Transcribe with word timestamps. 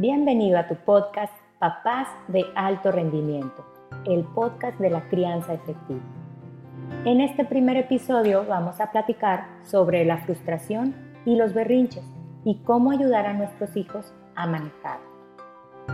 Bienvenido 0.00 0.58
a 0.58 0.66
tu 0.66 0.76
podcast 0.76 1.34
Papás 1.58 2.08
de 2.28 2.46
Alto 2.54 2.90
Rendimiento, 2.90 3.66
el 4.06 4.24
podcast 4.24 4.78
de 4.80 4.88
la 4.88 5.06
crianza 5.10 5.52
efectiva. 5.52 6.00
En 7.04 7.20
este 7.20 7.44
primer 7.44 7.76
episodio 7.76 8.46
vamos 8.48 8.80
a 8.80 8.92
platicar 8.92 9.46
sobre 9.62 10.06
la 10.06 10.16
frustración 10.16 10.94
y 11.26 11.36
los 11.36 11.52
berrinches 11.52 12.06
y 12.46 12.62
cómo 12.62 12.92
ayudar 12.92 13.26
a 13.26 13.34
nuestros 13.34 13.76
hijos 13.76 14.14
a 14.36 14.46
manejar. 14.46 15.00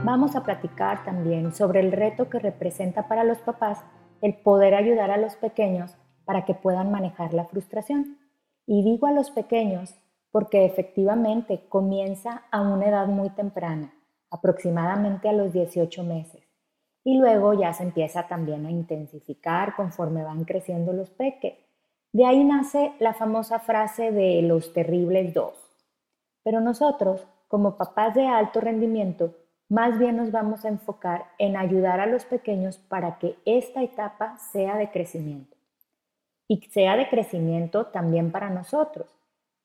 Vamos 0.04 0.36
a 0.36 0.44
platicar 0.44 1.02
también 1.02 1.52
sobre 1.52 1.80
el 1.80 1.90
reto 1.90 2.30
que 2.30 2.38
representa 2.38 3.08
para 3.08 3.24
los 3.24 3.38
papás 3.38 3.84
el 4.22 4.34
poder 4.34 4.76
ayudar 4.76 5.10
a 5.10 5.16
los 5.16 5.34
pequeños 5.34 5.96
para 6.24 6.44
que 6.44 6.54
puedan 6.54 6.92
manejar 6.92 7.34
la 7.34 7.46
frustración. 7.46 8.18
Y 8.68 8.84
digo 8.84 9.08
a 9.08 9.12
los 9.12 9.32
pequeños 9.32 9.96
porque 10.30 10.64
efectivamente 10.64 11.64
comienza 11.68 12.44
a 12.52 12.60
una 12.60 12.86
edad 12.86 13.06
muy 13.06 13.30
temprana, 13.30 13.94
aproximadamente 14.30 15.28
a 15.28 15.32
los 15.32 15.52
18 15.52 16.04
meses. 16.04 16.42
Y 17.04 17.18
luego 17.18 17.54
ya 17.54 17.72
se 17.72 17.84
empieza 17.84 18.26
también 18.26 18.66
a 18.66 18.70
intensificar 18.70 19.76
conforme 19.76 20.24
van 20.24 20.44
creciendo 20.44 20.92
los 20.92 21.10
peques. 21.10 21.54
De 22.12 22.24
ahí 22.26 22.44
nace 22.44 22.94
la 22.98 23.14
famosa 23.14 23.58
frase 23.58 24.10
de 24.10 24.42
los 24.42 24.72
terribles 24.72 25.34
dos. 25.34 25.54
Pero 26.42 26.60
nosotros, 26.60 27.26
como 27.48 27.76
papás 27.76 28.14
de 28.14 28.26
alto 28.26 28.60
rendimiento, 28.60 29.34
más 29.68 29.98
bien 29.98 30.16
nos 30.16 30.32
vamos 30.32 30.64
a 30.64 30.68
enfocar 30.68 31.26
en 31.38 31.56
ayudar 31.56 32.00
a 32.00 32.06
los 32.06 32.24
pequeños 32.24 32.78
para 32.78 33.18
que 33.18 33.36
esta 33.44 33.82
etapa 33.82 34.36
sea 34.38 34.76
de 34.76 34.90
crecimiento. 34.90 35.56
Y 36.48 36.60
sea 36.70 36.96
de 36.96 37.08
crecimiento 37.08 37.86
también 37.86 38.30
para 38.30 38.50
nosotros 38.50 39.16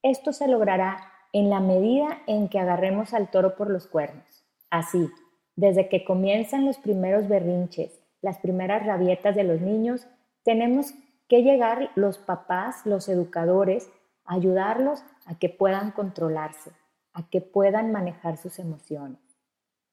esto 0.03 0.33
se 0.33 0.47
logrará 0.47 0.97
en 1.31 1.49
la 1.49 1.59
medida 1.59 2.21
en 2.25 2.49
que 2.49 2.59
agarremos 2.59 3.13
al 3.13 3.29
toro 3.29 3.55
por 3.55 3.69
los 3.69 3.87
cuernos. 3.87 4.40
Así, 4.71 5.11
desde 5.55 5.89
que 5.89 6.03
comienzan 6.03 6.65
los 6.65 6.79
primeros 6.79 7.27
berrinches, 7.27 8.01
las 8.21 8.39
primeras 8.39 8.85
rabietas 8.85 9.35
de 9.35 9.43
los 9.43 9.61
niños, 9.61 10.07
tenemos 10.43 10.93
que 11.27 11.43
llegar 11.43 11.91
los 11.95 12.17
papás, 12.17 12.85
los 12.85 13.07
educadores, 13.09 13.91
a 14.25 14.35
ayudarlos 14.35 15.03
a 15.25 15.37
que 15.37 15.49
puedan 15.49 15.91
controlarse, 15.91 16.71
a 17.13 17.29
que 17.29 17.41
puedan 17.41 17.91
manejar 17.91 18.37
sus 18.37 18.59
emociones. 18.59 19.19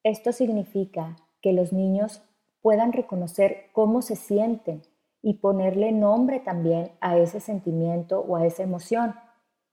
Esto 0.03 0.31
significa 0.31 1.17
que 1.41 1.53
los 1.53 1.73
niños 1.73 2.21
puedan 2.61 2.93
reconocer 2.93 3.65
cómo 3.73 4.01
se 4.01 4.15
sienten 4.15 4.81
y 5.21 5.35
ponerle 5.35 5.91
nombre 5.91 6.39
también 6.39 6.91
a 7.01 7.17
ese 7.17 7.41
sentimiento 7.41 8.21
o 8.21 8.37
a 8.37 8.45
esa 8.45 8.63
emoción 8.63 9.15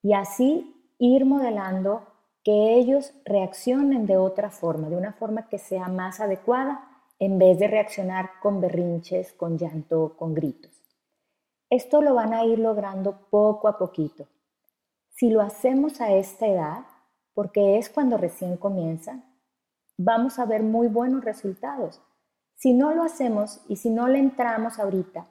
y 0.02 0.14
así 0.14 0.92
ir 0.98 1.24
modelando 1.24 2.06
que 2.46 2.76
ellos 2.76 3.12
reaccionen 3.24 4.06
de 4.06 4.18
otra 4.18 4.50
forma, 4.50 4.88
de 4.88 4.96
una 4.96 5.12
forma 5.12 5.48
que 5.48 5.58
sea 5.58 5.88
más 5.88 6.20
adecuada, 6.20 6.88
en 7.18 7.40
vez 7.40 7.58
de 7.58 7.66
reaccionar 7.66 8.30
con 8.40 8.60
berrinches, 8.60 9.32
con 9.32 9.58
llanto, 9.58 10.14
con 10.16 10.32
gritos. 10.32 10.70
Esto 11.70 12.02
lo 12.02 12.14
van 12.14 12.32
a 12.32 12.44
ir 12.44 12.60
logrando 12.60 13.26
poco 13.30 13.66
a 13.66 13.76
poquito. 13.78 14.28
Si 15.08 15.28
lo 15.28 15.40
hacemos 15.40 16.00
a 16.00 16.12
esta 16.12 16.46
edad, 16.46 16.84
porque 17.34 17.78
es 17.78 17.90
cuando 17.90 18.16
recién 18.16 18.56
comienzan, 18.58 19.24
vamos 19.98 20.38
a 20.38 20.44
ver 20.44 20.62
muy 20.62 20.86
buenos 20.86 21.24
resultados. 21.24 22.00
Si 22.54 22.74
no 22.74 22.94
lo 22.94 23.02
hacemos 23.02 23.60
y 23.66 23.74
si 23.74 23.90
no 23.90 24.06
le 24.06 24.20
entramos 24.20 24.78
ahorita, 24.78 25.26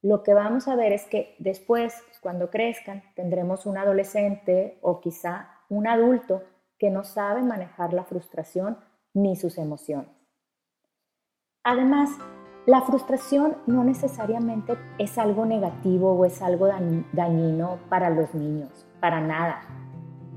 lo 0.00 0.22
que 0.22 0.32
vamos 0.32 0.66
a 0.66 0.76
ver 0.76 0.94
es 0.94 1.04
que 1.04 1.36
después, 1.40 1.92
cuando 2.22 2.48
crezcan, 2.48 3.02
tendremos 3.14 3.66
un 3.66 3.76
adolescente 3.76 4.78
o 4.80 5.00
quizá 5.00 5.57
un 5.68 5.86
adulto 5.86 6.42
que 6.78 6.90
no 6.90 7.04
sabe 7.04 7.42
manejar 7.42 7.92
la 7.92 8.04
frustración 8.04 8.78
ni 9.14 9.36
sus 9.36 9.58
emociones. 9.58 10.10
Además, 11.64 12.10
la 12.66 12.82
frustración 12.82 13.56
no 13.66 13.84
necesariamente 13.84 14.76
es 14.98 15.18
algo 15.18 15.46
negativo 15.46 16.12
o 16.12 16.24
es 16.24 16.42
algo 16.42 16.68
dañino 17.12 17.78
para 17.88 18.10
los 18.10 18.34
niños, 18.34 18.86
para 19.00 19.20
nada. 19.20 19.62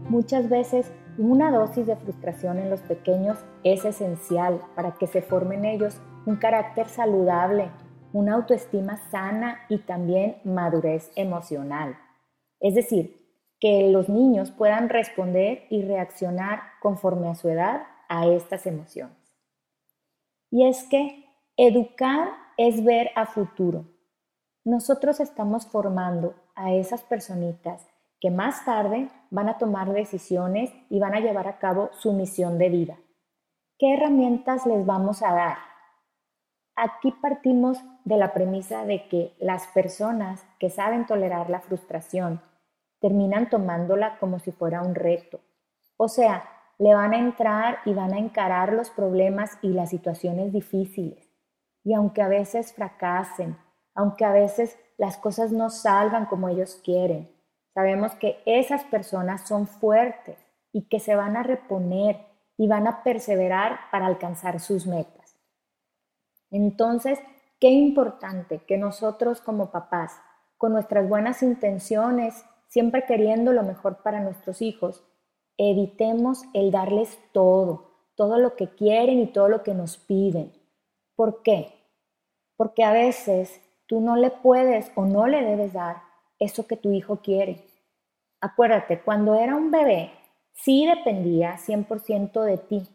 Muchas 0.10 0.50
veces 0.50 0.92
una 1.18 1.52
dosis 1.52 1.86
de 1.86 1.96
frustración 1.96 2.58
en 2.58 2.70
los 2.70 2.82
pequeños 2.82 3.38
es 3.64 3.86
esencial 3.86 4.62
para 4.76 4.94
que 4.94 5.08
se 5.08 5.22
formen 5.22 5.66
ellos 5.66 6.02
un 6.26 6.38
carácter 6.38 6.88
saludable 6.88 7.70
una 8.14 8.36
autoestima 8.36 8.98
sana 9.10 9.62
y 9.70 9.80
también 9.80 10.38
madurez 10.44 11.12
emocional. 11.16 11.98
Es 12.60 12.76
decir, 12.76 13.21
que 13.62 13.90
los 13.90 14.10
niños 14.10 14.52
puedan 14.52 14.90
responder 14.90 15.68
y 15.70 15.84
reaccionar 15.84 16.64
conforme 16.82 17.30
a 17.30 17.36
su 17.36 17.48
edad 17.48 17.84
a 18.10 18.26
estas 18.26 18.66
emociones. 18.66 19.16
Y 20.50 20.68
es 20.68 20.84
que 20.84 21.26
educar 21.56 22.30
es 22.58 22.84
ver 22.84 23.12
a 23.16 23.28
futuro. 23.28 23.86
Nosotros 24.66 25.20
estamos 25.20 25.68
formando 25.68 26.34
a 26.56 26.74
esas 26.74 27.04
personitas 27.04 27.88
que 28.20 28.32
más 28.32 28.66
tarde 28.66 29.10
van 29.30 29.48
a 29.48 29.58
tomar 29.58 29.94
decisiones 29.94 30.74
y 30.90 31.00
van 31.00 31.14
a 31.14 31.20
llevar 31.20 31.48
a 31.48 31.60
cabo 31.60 31.92
su 31.94 32.14
misión 32.14 32.58
de 32.58 32.70
vida. 32.70 32.98
¿Qué 33.78 33.94
herramientas 33.94 34.66
les 34.66 34.86
vamos 34.86 35.22
a 35.22 35.34
dar? 35.34 35.58
Aquí 36.76 37.12
partimos 37.12 37.78
de 38.06 38.18
la 38.18 38.34
premisa 38.34 38.86
de 38.86 39.08
que 39.08 39.36
las 39.40 39.68
personas 39.68 40.44
que 40.60 40.70
saben 40.72 41.06
tolerar 41.06 41.50
la 41.50 41.62
frustración 41.62 42.42
terminan 43.02 43.50
tomándola 43.50 44.18
como 44.20 44.40
si 44.40 44.52
fuera 44.52 44.82
un 44.82 44.96
reto. 44.96 45.42
O 45.98 46.08
sea, 46.08 46.50
le 46.78 46.94
van 46.94 47.14
a 47.14 47.20
entrar 47.20 47.80
y 47.86 47.94
van 47.94 48.14
a 48.14 48.20
encarar 48.20 48.74
los 48.74 48.90
problemas 48.90 49.58
y 49.62 49.70
las 49.70 49.90
situaciones 49.90 50.54
difíciles. 50.54 51.30
Y 51.84 51.94
aunque 51.94 52.22
a 52.22 52.28
veces 52.28 52.74
fracasen, 52.74 53.58
aunque 53.94 54.24
a 54.24 54.32
veces 54.32 54.78
las 54.98 55.18
cosas 55.18 55.52
no 55.52 55.70
salgan 55.70 56.28
como 56.28 56.48
ellos 56.48 56.80
quieren, 56.84 57.30
sabemos 57.74 58.14
que 58.16 58.42
esas 58.46 58.84
personas 58.86 59.48
son 59.48 59.68
fuertes 59.68 60.38
y 60.72 60.88
que 60.88 61.00
se 61.00 61.16
van 61.16 61.36
a 61.36 61.44
reponer 61.44 62.26
y 62.58 62.68
van 62.68 62.88
a 62.88 63.04
perseverar 63.04 63.80
para 63.92 64.06
alcanzar 64.06 64.60
sus 64.60 64.86
metas. 64.86 65.36
Entonces, 66.52 67.20
qué 67.60 67.70
importante 67.70 68.60
que 68.60 68.78
nosotros 68.78 69.42
como 69.42 69.72
papás, 69.72 70.20
con 70.58 70.74
nuestras 70.74 71.08
buenas 71.08 71.42
intenciones, 71.42 72.46
siempre 72.72 73.04
queriendo 73.06 73.52
lo 73.52 73.64
mejor 73.64 74.02
para 74.02 74.22
nuestros 74.22 74.62
hijos, 74.62 75.04
evitemos 75.58 76.44
el 76.54 76.72
darles 76.72 77.20
todo, 77.34 77.92
todo 78.16 78.40
lo 78.40 78.56
que 78.56 78.70
quieren 78.70 79.20
y 79.20 79.28
todo 79.28 79.50
lo 79.50 79.62
que 79.62 79.74
nos 79.74 79.98
piden. 79.98 80.54
¿Por 81.16 81.44
qué? 81.44 81.74
Porque 82.56 82.86
a 82.86 82.94
veces 82.94 83.62
tú 83.88 84.00
no 84.00 84.16
le 84.16 84.32
puedes 84.32 84.90
o 84.96 85.06
no 85.06 85.28
le 85.28 85.44
debes 85.44 85.74
dar 85.74 85.98
eso 86.40 86.66
que 86.66 86.78
tu 86.78 86.94
hijo 86.94 87.18
quiere. 87.18 87.66
Acuérdate, 88.40 89.02
cuando 89.02 89.36
era 89.36 89.58
un 89.58 89.70
bebé, 89.70 90.12
sí 90.54 90.88
dependía 90.88 91.58
100% 91.58 92.42
de 92.42 92.58
ti 92.58 92.88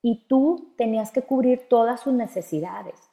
y 0.00 0.26
tú 0.26 0.74
tenías 0.78 1.12
que 1.12 1.22
cubrir 1.22 1.68
todas 1.68 2.00
sus 2.00 2.14
necesidades. 2.14 3.10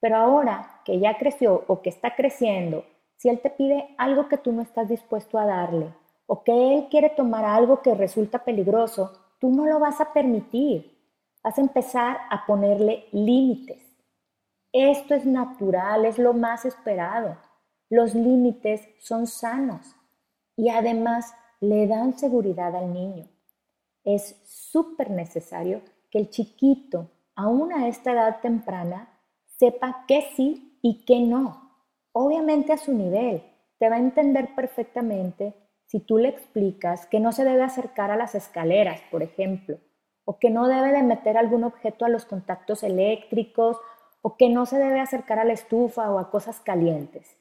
Pero 0.00 0.16
ahora 0.16 0.80
que 0.86 0.98
ya 0.98 1.18
creció 1.18 1.64
o 1.66 1.82
que 1.82 1.90
está 1.90 2.16
creciendo, 2.16 2.86
si 3.18 3.28
él 3.28 3.40
te 3.40 3.50
pide 3.50 3.94
algo 3.98 4.28
que 4.28 4.38
tú 4.38 4.52
no 4.52 4.62
estás 4.62 4.88
dispuesto 4.88 5.38
a 5.38 5.44
darle 5.44 5.92
o 6.26 6.44
que 6.44 6.74
él 6.74 6.88
quiere 6.88 7.10
tomar 7.10 7.44
algo 7.44 7.82
que 7.82 7.94
resulta 7.94 8.44
peligroso, 8.44 9.12
tú 9.40 9.50
no 9.50 9.66
lo 9.66 9.80
vas 9.80 10.00
a 10.00 10.12
permitir. 10.12 10.96
Vas 11.42 11.58
a 11.58 11.60
empezar 11.60 12.18
a 12.30 12.46
ponerle 12.46 13.06
límites. 13.12 13.82
Esto 14.72 15.14
es 15.14 15.24
natural, 15.24 16.04
es 16.04 16.18
lo 16.18 16.32
más 16.32 16.64
esperado. 16.64 17.36
Los 17.90 18.14
límites 18.14 18.86
son 19.00 19.26
sanos 19.26 19.96
y 20.56 20.68
además 20.68 21.34
le 21.60 21.86
dan 21.86 22.16
seguridad 22.18 22.76
al 22.76 22.92
niño. 22.92 23.26
Es 24.04 24.36
súper 24.44 25.10
necesario 25.10 25.82
que 26.10 26.18
el 26.18 26.30
chiquito, 26.30 27.10
aún 27.34 27.72
a 27.72 27.88
esta 27.88 28.12
edad 28.12 28.40
temprana, 28.40 29.08
sepa 29.46 30.04
qué 30.06 30.28
sí 30.36 30.78
y 30.82 31.04
qué 31.04 31.20
no. 31.20 31.67
Obviamente 32.20 32.72
a 32.72 32.78
su 32.78 32.92
nivel. 32.94 33.44
Te 33.78 33.88
va 33.88 33.94
a 33.94 34.00
entender 34.00 34.52
perfectamente 34.56 35.54
si 35.86 36.00
tú 36.00 36.18
le 36.18 36.28
explicas 36.28 37.06
que 37.06 37.20
no 37.20 37.30
se 37.30 37.44
debe 37.44 37.62
acercar 37.62 38.10
a 38.10 38.16
las 38.16 38.34
escaleras, 38.34 39.00
por 39.12 39.22
ejemplo, 39.22 39.78
o 40.24 40.40
que 40.40 40.50
no 40.50 40.66
debe 40.66 40.90
de 40.90 41.04
meter 41.04 41.38
algún 41.38 41.62
objeto 41.62 42.04
a 42.04 42.08
los 42.08 42.24
contactos 42.24 42.82
eléctricos, 42.82 43.76
o 44.20 44.36
que 44.36 44.48
no 44.48 44.66
se 44.66 44.78
debe 44.78 44.98
acercar 44.98 45.38
a 45.38 45.44
la 45.44 45.52
estufa 45.52 46.10
o 46.10 46.18
a 46.18 46.32
cosas 46.32 46.58
calientes. 46.58 47.38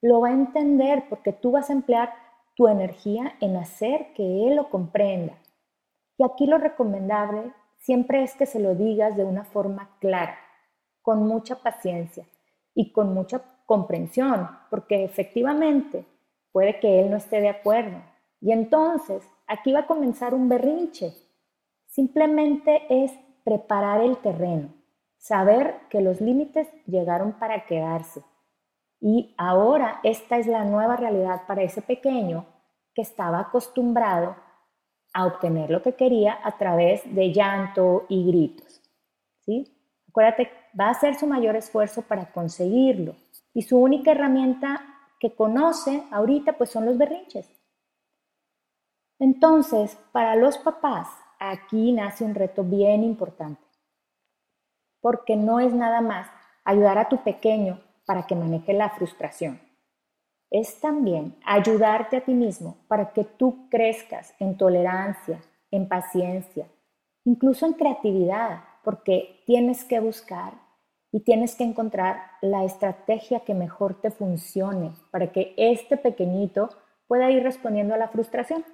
Lo 0.00 0.22
va 0.22 0.28
a 0.28 0.32
entender 0.32 1.04
porque 1.10 1.34
tú 1.34 1.50
vas 1.50 1.68
a 1.68 1.74
emplear 1.74 2.14
tu 2.54 2.68
energía 2.68 3.34
en 3.42 3.56
hacer 3.56 4.14
que 4.14 4.48
él 4.48 4.56
lo 4.56 4.70
comprenda. 4.70 5.34
Y 6.16 6.24
aquí 6.24 6.46
lo 6.46 6.56
recomendable 6.56 7.52
siempre 7.76 8.22
es 8.22 8.34
que 8.34 8.46
se 8.46 8.60
lo 8.60 8.74
digas 8.74 9.14
de 9.14 9.24
una 9.24 9.44
forma 9.44 9.90
clara, 10.00 10.38
con 11.02 11.28
mucha 11.28 11.56
paciencia 11.56 12.24
y 12.76 12.92
con 12.92 13.14
mucha 13.14 13.42
comprensión, 13.64 14.48
porque 14.70 15.02
efectivamente 15.02 16.06
puede 16.52 16.78
que 16.78 17.00
él 17.00 17.10
no 17.10 17.16
esté 17.16 17.40
de 17.40 17.48
acuerdo. 17.48 18.02
Y 18.40 18.52
entonces 18.52 19.26
aquí 19.48 19.72
va 19.72 19.80
a 19.80 19.86
comenzar 19.86 20.34
un 20.34 20.48
berrinche. 20.48 21.12
Simplemente 21.86 22.82
es 22.90 23.12
preparar 23.44 24.02
el 24.02 24.18
terreno, 24.18 24.74
saber 25.16 25.80
que 25.88 26.02
los 26.02 26.20
límites 26.20 26.68
llegaron 26.86 27.32
para 27.32 27.64
quedarse. 27.64 28.22
Y 29.00 29.34
ahora 29.38 30.00
esta 30.02 30.36
es 30.36 30.46
la 30.46 30.64
nueva 30.64 30.96
realidad 30.96 31.42
para 31.46 31.62
ese 31.62 31.80
pequeño 31.80 32.44
que 32.94 33.02
estaba 33.02 33.40
acostumbrado 33.40 34.36
a 35.14 35.24
obtener 35.24 35.70
lo 35.70 35.80
que 35.80 35.94
quería 35.94 36.38
a 36.44 36.58
través 36.58 37.02
de 37.14 37.32
llanto 37.32 38.04
y 38.10 38.26
gritos. 38.26 38.82
¿sí? 39.40 39.64
Acuérdate, 40.10 40.50
va 40.78 40.88
a 40.88 40.90
hacer 40.90 41.14
su 41.16 41.26
mayor 41.26 41.56
esfuerzo 41.56 42.02
para 42.02 42.32
conseguirlo. 42.32 43.16
Y 43.54 43.62
su 43.62 43.78
única 43.78 44.12
herramienta 44.12 44.84
que 45.18 45.34
conoce 45.34 46.04
ahorita 46.10 46.54
pues 46.54 46.70
son 46.70 46.84
los 46.84 46.98
berrinches. 46.98 47.50
Entonces, 49.18 49.96
para 50.12 50.36
los 50.36 50.58
papás, 50.58 51.08
aquí 51.38 51.92
nace 51.92 52.24
un 52.24 52.34
reto 52.34 52.64
bien 52.64 53.02
importante, 53.02 53.62
porque 55.00 55.36
no 55.36 55.58
es 55.58 55.72
nada 55.72 56.02
más 56.02 56.28
ayudar 56.64 56.98
a 56.98 57.08
tu 57.08 57.22
pequeño 57.22 57.80
para 58.04 58.26
que 58.26 58.34
maneje 58.34 58.74
la 58.74 58.90
frustración. 58.90 59.60
Es 60.50 60.80
también 60.80 61.36
ayudarte 61.44 62.18
a 62.18 62.24
ti 62.24 62.34
mismo 62.34 62.76
para 62.88 63.12
que 63.12 63.24
tú 63.24 63.68
crezcas 63.70 64.34
en 64.38 64.56
tolerancia, 64.56 65.40
en 65.70 65.88
paciencia, 65.88 66.68
incluso 67.24 67.66
en 67.66 67.72
creatividad, 67.72 68.64
porque 68.84 69.42
tienes 69.46 69.82
que 69.84 69.98
buscar 69.98 70.65
y 71.16 71.20
tienes 71.20 71.56
que 71.56 71.64
encontrar 71.64 72.20
la 72.42 72.64
estrategia 72.64 73.40
que 73.40 73.54
mejor 73.54 74.02
te 74.02 74.10
funcione 74.10 74.92
para 75.10 75.32
que 75.32 75.54
este 75.56 75.96
pequeñito 75.96 76.68
pueda 77.06 77.30
ir 77.30 77.42
respondiendo 77.42 77.94
a 77.94 77.96
la 77.96 78.08
frustración. 78.08 78.66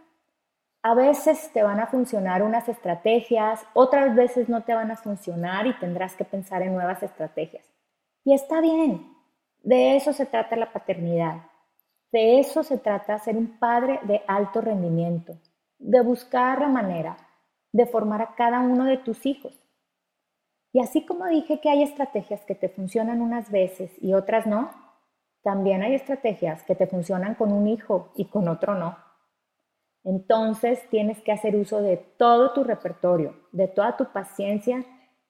A 0.82 0.92
veces 0.94 1.52
te 1.52 1.62
van 1.62 1.78
a 1.78 1.86
funcionar 1.86 2.42
unas 2.42 2.68
estrategias, 2.68 3.64
otras 3.74 4.16
veces 4.16 4.48
no 4.48 4.64
te 4.64 4.74
van 4.74 4.90
a 4.90 4.96
funcionar 4.96 5.68
y 5.68 5.78
tendrás 5.78 6.16
que 6.16 6.24
pensar 6.24 6.62
en 6.62 6.74
nuevas 6.74 7.00
estrategias. 7.04 7.64
Y 8.24 8.34
está 8.34 8.60
bien, 8.60 9.06
de 9.62 9.94
eso 9.94 10.12
se 10.12 10.26
trata 10.26 10.56
la 10.56 10.72
paternidad, 10.72 11.42
de 12.10 12.40
eso 12.40 12.64
se 12.64 12.76
trata 12.76 13.20
ser 13.20 13.36
un 13.36 13.56
padre 13.60 14.00
de 14.02 14.20
alto 14.26 14.60
rendimiento, 14.60 15.34
de 15.78 16.00
buscar 16.00 16.60
la 16.60 16.66
manera 16.66 17.16
de 17.70 17.86
formar 17.86 18.20
a 18.20 18.34
cada 18.34 18.58
uno 18.58 18.84
de 18.84 18.96
tus 18.96 19.26
hijos. 19.26 19.61
Y 20.72 20.80
así 20.80 21.04
como 21.04 21.26
dije 21.26 21.60
que 21.60 21.68
hay 21.68 21.82
estrategias 21.82 22.44
que 22.44 22.54
te 22.54 22.68
funcionan 22.68 23.20
unas 23.20 23.50
veces 23.50 23.90
y 24.00 24.14
otras 24.14 24.46
no, 24.46 24.70
también 25.42 25.82
hay 25.82 25.94
estrategias 25.94 26.62
que 26.62 26.74
te 26.74 26.86
funcionan 26.86 27.34
con 27.34 27.52
un 27.52 27.66
hijo 27.66 28.12
y 28.16 28.26
con 28.26 28.48
otro 28.48 28.74
no. 28.74 28.96
Entonces 30.04 30.88
tienes 30.88 31.20
que 31.22 31.32
hacer 31.32 31.56
uso 31.56 31.82
de 31.82 31.96
todo 31.96 32.52
tu 32.52 32.64
repertorio, 32.64 33.36
de 33.52 33.68
toda 33.68 33.96
tu 33.96 34.12
paciencia 34.12 34.84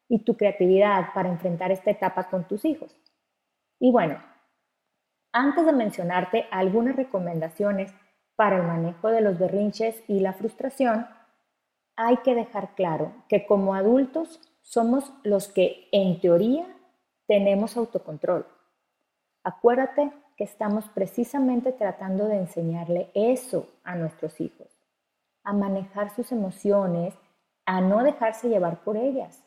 y 0.08 0.24
tu 0.24 0.36
creatividad 0.36 1.12
para 1.14 1.28
enfrentar 1.28 1.72
esta 1.72 1.90
etapa 1.90 2.28
con 2.30 2.46
tus 2.46 2.64
hijos. 2.64 2.96
Y 3.78 3.90
bueno, 3.90 4.22
antes 5.32 5.66
de 5.66 5.72
mencionarte 5.72 6.46
algunas 6.50 6.94
recomendaciones 6.94 7.92
para 8.36 8.58
el 8.58 8.62
manejo 8.62 9.08
de 9.08 9.22
los 9.22 9.38
berrinches 9.38 10.02
y 10.08 10.20
la 10.20 10.34
frustración, 10.34 11.06
hay 11.96 12.18
que 12.18 12.34
dejar 12.34 12.74
claro 12.74 13.12
que 13.28 13.46
como 13.46 13.74
adultos 13.74 14.40
somos 14.62 15.12
los 15.22 15.48
que 15.48 15.88
en 15.92 16.20
teoría 16.20 16.66
tenemos 17.26 17.76
autocontrol. 17.76 18.46
Acuérdate 19.44 20.12
estamos 20.42 20.88
precisamente 20.88 21.72
tratando 21.72 22.26
de 22.26 22.38
enseñarle 22.38 23.10
eso 23.14 23.66
a 23.84 23.94
nuestros 23.94 24.40
hijos, 24.40 24.68
a 25.44 25.52
manejar 25.52 26.10
sus 26.10 26.32
emociones, 26.32 27.14
a 27.64 27.80
no 27.80 28.02
dejarse 28.02 28.48
llevar 28.48 28.82
por 28.82 28.96
ellas. 28.96 29.42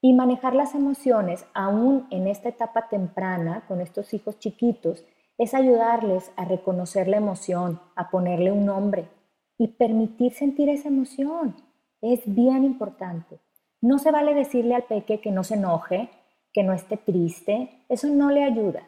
Y 0.00 0.12
manejar 0.12 0.54
las 0.54 0.74
emociones, 0.74 1.44
aún 1.54 2.06
en 2.10 2.28
esta 2.28 2.48
etapa 2.48 2.88
temprana, 2.88 3.64
con 3.66 3.80
estos 3.80 4.14
hijos 4.14 4.38
chiquitos, 4.38 5.04
es 5.38 5.54
ayudarles 5.54 6.30
a 6.36 6.44
reconocer 6.44 7.08
la 7.08 7.16
emoción, 7.16 7.80
a 7.96 8.10
ponerle 8.10 8.52
un 8.52 8.64
nombre 8.64 9.08
y 9.56 9.68
permitir 9.68 10.34
sentir 10.34 10.68
esa 10.68 10.88
emoción. 10.88 11.56
Es 12.00 12.22
bien 12.32 12.64
importante. 12.64 13.40
No 13.80 13.98
se 13.98 14.10
vale 14.10 14.34
decirle 14.34 14.74
al 14.74 14.84
peque 14.84 15.20
que 15.20 15.30
no 15.30 15.44
se 15.44 15.54
enoje, 15.54 16.10
que 16.52 16.62
no 16.62 16.72
esté 16.72 16.96
triste, 16.96 17.84
eso 17.88 18.08
no 18.08 18.30
le 18.30 18.44
ayuda. 18.44 18.82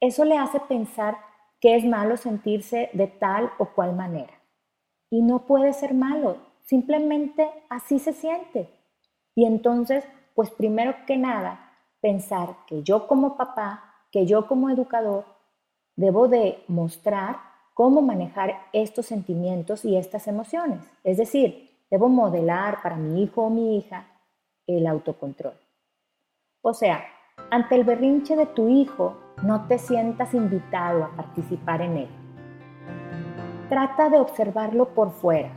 Eso 0.00 0.24
le 0.24 0.38
hace 0.38 0.60
pensar 0.60 1.18
que 1.60 1.76
es 1.76 1.84
malo 1.84 2.16
sentirse 2.16 2.90
de 2.92 3.06
tal 3.06 3.50
o 3.58 3.66
cual 3.66 3.94
manera. 3.94 4.32
Y 5.10 5.22
no 5.22 5.46
puede 5.46 5.72
ser 5.72 5.94
malo, 5.94 6.38
simplemente 6.62 7.50
así 7.68 7.98
se 7.98 8.12
siente. 8.12 8.68
Y 9.34 9.44
entonces, 9.44 10.04
pues 10.34 10.50
primero 10.50 10.94
que 11.06 11.16
nada, 11.16 11.72
pensar 12.00 12.56
que 12.66 12.82
yo 12.82 13.06
como 13.06 13.36
papá, 13.36 13.94
que 14.10 14.26
yo 14.26 14.46
como 14.46 14.70
educador, 14.70 15.24
debo 15.96 16.28
de 16.28 16.62
mostrar 16.68 17.40
cómo 17.74 18.00
manejar 18.00 18.58
estos 18.72 19.06
sentimientos 19.06 19.84
y 19.84 19.96
estas 19.96 20.26
emociones. 20.28 20.80
Es 21.04 21.18
decir, 21.18 21.65
debo 21.90 22.08
modelar 22.08 22.82
para 22.82 22.96
mi 22.96 23.22
hijo 23.22 23.44
o 23.44 23.50
mi 23.50 23.78
hija 23.78 24.06
el 24.66 24.86
autocontrol. 24.86 25.54
O 26.62 26.74
sea, 26.74 27.04
ante 27.50 27.76
el 27.76 27.84
berrinche 27.84 28.34
de 28.36 28.46
tu 28.46 28.68
hijo, 28.68 29.16
no 29.42 29.66
te 29.66 29.78
sientas 29.78 30.34
invitado 30.34 31.04
a 31.04 31.10
participar 31.16 31.82
en 31.82 31.96
él. 31.98 32.08
Trata 33.68 34.08
de 34.08 34.18
observarlo 34.18 34.94
por 34.94 35.12
fuera. 35.12 35.52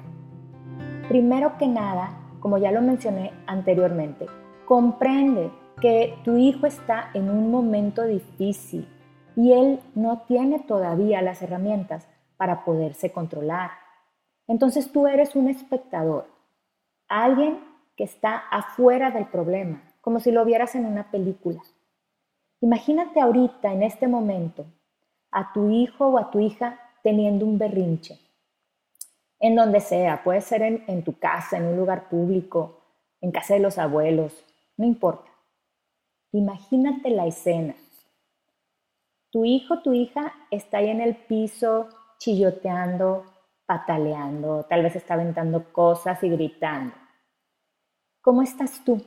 Primero 1.07 1.57
que 1.57 1.67
nada, 1.67 2.11
como 2.39 2.57
ya 2.57 2.71
lo 2.71 2.81
mencioné 2.81 3.31
anteriormente, 3.47 4.27
comprende 4.65 5.51
que 5.81 6.17
tu 6.23 6.37
hijo 6.37 6.67
está 6.67 7.09
en 7.13 7.29
un 7.29 7.49
momento 7.49 8.03
difícil 8.03 8.87
y 9.35 9.53
él 9.53 9.79
no 9.95 10.19
tiene 10.27 10.59
todavía 10.59 11.21
las 11.21 11.41
herramientas 11.41 12.07
para 12.37 12.65
poderse 12.65 13.11
controlar. 13.11 13.71
Entonces 14.49 14.91
tú 14.91 15.05
eres 15.05 15.35
un 15.35 15.47
espectador, 15.47 16.25
alguien 17.07 17.59
que 17.95 18.03
está 18.03 18.35
afuera 18.49 19.11
del 19.11 19.27
problema, 19.27 19.83
como 20.01 20.19
si 20.19 20.31
lo 20.31 20.43
vieras 20.43 20.73
en 20.73 20.87
una 20.87 21.11
película. 21.11 21.61
Imagínate 22.59 23.21
ahorita, 23.21 23.71
en 23.71 23.83
este 23.83 24.07
momento, 24.07 24.65
a 25.29 25.53
tu 25.53 25.69
hijo 25.69 26.07
o 26.07 26.17
a 26.17 26.31
tu 26.31 26.39
hija 26.39 26.79
teniendo 27.03 27.45
un 27.45 27.59
berrinche, 27.59 28.19
en 29.39 29.55
donde 29.55 29.81
sea, 29.81 30.23
puede 30.23 30.41
ser 30.41 30.63
en, 30.63 31.03
tu 31.03 31.19
casa, 31.19 31.57
en 31.57 31.67
un 31.67 31.77
lugar 31.77 32.09
público, 32.09 32.81
en 33.21 33.31
casa 33.31 33.53
de 33.53 33.59
los 33.59 33.77
abuelos, 33.77 34.43
no 34.77 34.85
importa. 34.87 35.29
Imagínate 36.31 37.11
la 37.11 37.27
escena. 37.27 37.75
Tu 39.29 39.45
hijo, 39.45 39.83
tu 39.83 39.93
hija 39.93 40.33
está 40.49 40.79
ahí 40.79 40.89
en 40.89 41.01
el 41.01 41.15
piso 41.15 41.87
chilloteando, 42.17 43.25
pataleando, 43.69 44.63
tal 44.63 44.81
vez 44.81 44.95
está 44.95 45.13
aventando 45.13 45.71
cosas 45.71 46.23
y 46.23 46.29
gritando. 46.29 46.95
¿Cómo 48.19 48.41
estás 48.41 48.83
tú? 48.83 48.99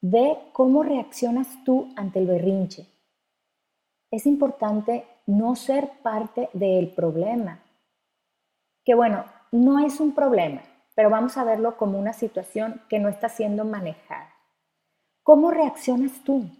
Ve 0.00 0.36
cómo 0.52 0.82
reaccionas 0.82 1.62
tú 1.62 1.92
ante 1.94 2.18
el 2.18 2.26
berrinche. 2.26 2.84
Es 4.10 4.26
importante 4.26 5.06
no 5.26 5.54
ser 5.54 5.88
parte 6.02 6.50
del 6.52 6.88
problema. 6.88 7.60
Que 8.84 8.96
bueno, 8.96 9.24
no 9.52 9.78
es 9.78 10.00
un 10.00 10.16
problema, 10.16 10.62
pero 10.96 11.08
vamos 11.08 11.38
a 11.38 11.44
verlo 11.44 11.76
como 11.76 12.00
una 12.00 12.14
situación 12.14 12.82
que 12.88 12.98
no 12.98 13.08
está 13.08 13.28
siendo 13.28 13.64
manejada. 13.64 14.34
¿Cómo 15.22 15.52
reaccionas 15.52 16.24
tú? 16.24 16.50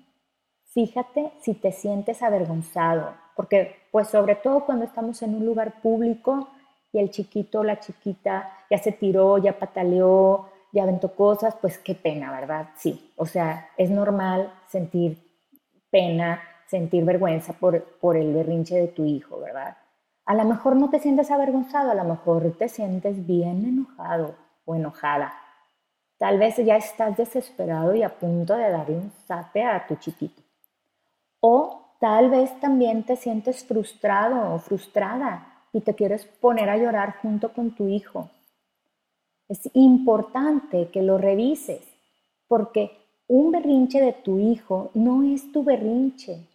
Fíjate 0.73 1.33
si 1.41 1.55
te 1.55 1.73
sientes 1.73 2.23
avergonzado, 2.23 3.15
porque 3.37 3.77
pues 3.91 4.09
sobre 4.09 4.37
todo 4.37 4.65
cuando 4.65 4.85
estamos 4.85 5.23
en 5.23 5.35
un 5.35 5.45
lugar 5.45 5.81
público 5.83 6.49
y 6.93 6.99
el 6.99 7.11
chiquito 7.11 7.61
o 7.61 7.65
la 7.65 7.81
chiquita 7.81 8.51
ya 8.71 8.79
se 8.79 8.93
tiró, 8.93 9.39
ya 9.39 9.59
pataleó, 9.59 10.49
y 10.73 10.79
aventó 10.81 11.15
cosas, 11.15 11.55
pues 11.61 11.79
qué 11.79 11.95
pena, 11.95 12.33
¿verdad? 12.33 12.71
Sí, 12.77 13.13
o 13.17 13.27
sea, 13.27 13.69
es 13.77 13.91
normal 13.91 14.53
sentir 14.69 15.19
pena, 15.91 16.41
sentir 16.67 17.05
vergüenza 17.05 17.53
por, 17.53 17.83
por 18.01 18.17
el 18.17 18.33
berrinche 18.33 18.77
de 18.77 18.89
tu 18.89 19.05
hijo, 19.05 19.39
¿verdad? 19.39 19.77
A 20.25 20.35
lo 20.35 20.45
mejor 20.45 20.77
no 20.77 20.89
te 20.89 20.99
sientes 20.99 21.31
avergonzado, 21.31 21.91
a 21.91 21.95
lo 21.95 22.05
mejor 22.05 22.57
te 22.57 22.69
sientes 22.71 23.27
bien 23.27 23.67
enojado 23.67 24.35
o 24.65 24.75
enojada. 24.75 25.35
Tal 26.17 26.39
vez 26.39 26.57
ya 26.57 26.77
estás 26.77 27.17
desesperado 27.17 27.95
y 27.95 28.03
a 28.03 28.19
punto 28.19 28.55
de 28.57 28.71
darle 28.71 28.97
un 28.97 29.13
zape 29.27 29.65
a 29.65 29.87
tu 29.87 29.97
chiquito. 29.97 30.41
O 31.43 31.97
tal 32.01 32.31
vez 32.31 32.59
también 32.61 33.03
te 33.05 33.17
sientes 33.17 33.65
frustrado 33.65 34.55
o 34.55 34.59
frustrada 34.59 35.67
y 35.75 35.83
te 35.83 35.95
quieres 35.95 36.25
poner 36.25 36.71
a 36.71 36.79
llorar 36.79 37.17
junto 37.21 37.53
con 37.53 37.73
tu 37.73 37.89
hijo 37.89 38.31
es 39.53 39.71
importante 39.75 40.89
que 40.89 41.03
lo 41.03 41.19
revises, 41.19 41.87
porque 42.49 42.91
un 43.29 43.53
berrinche 43.53 44.01
de 44.01 44.15
tu 44.15 44.39
hijo 44.39 44.91
no 44.95 45.23
es 45.25 45.53
tu 45.53 45.63
berrinche. 45.63 46.49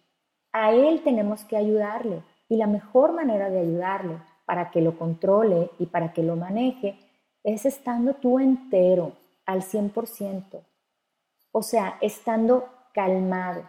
A 0.52 0.72
él 0.72 1.02
tenemos 1.04 1.44
que 1.44 1.56
ayudarle 1.56 2.24
y 2.48 2.56
la 2.56 2.66
mejor 2.66 3.12
manera 3.12 3.50
de 3.50 3.60
ayudarle 3.60 4.18
para 4.46 4.72
que 4.72 4.80
lo 4.80 4.98
controle 4.98 5.70
y 5.78 5.86
para 5.86 6.12
que 6.12 6.24
lo 6.24 6.34
maneje 6.34 6.98
es 7.44 7.66
estando 7.66 8.14
tú 8.14 8.40
entero, 8.40 9.12
al 9.46 9.62
100%. 9.62 10.60
O 11.52 11.62
sea, 11.62 11.98
estando 12.00 12.68
calmado, 12.92 13.62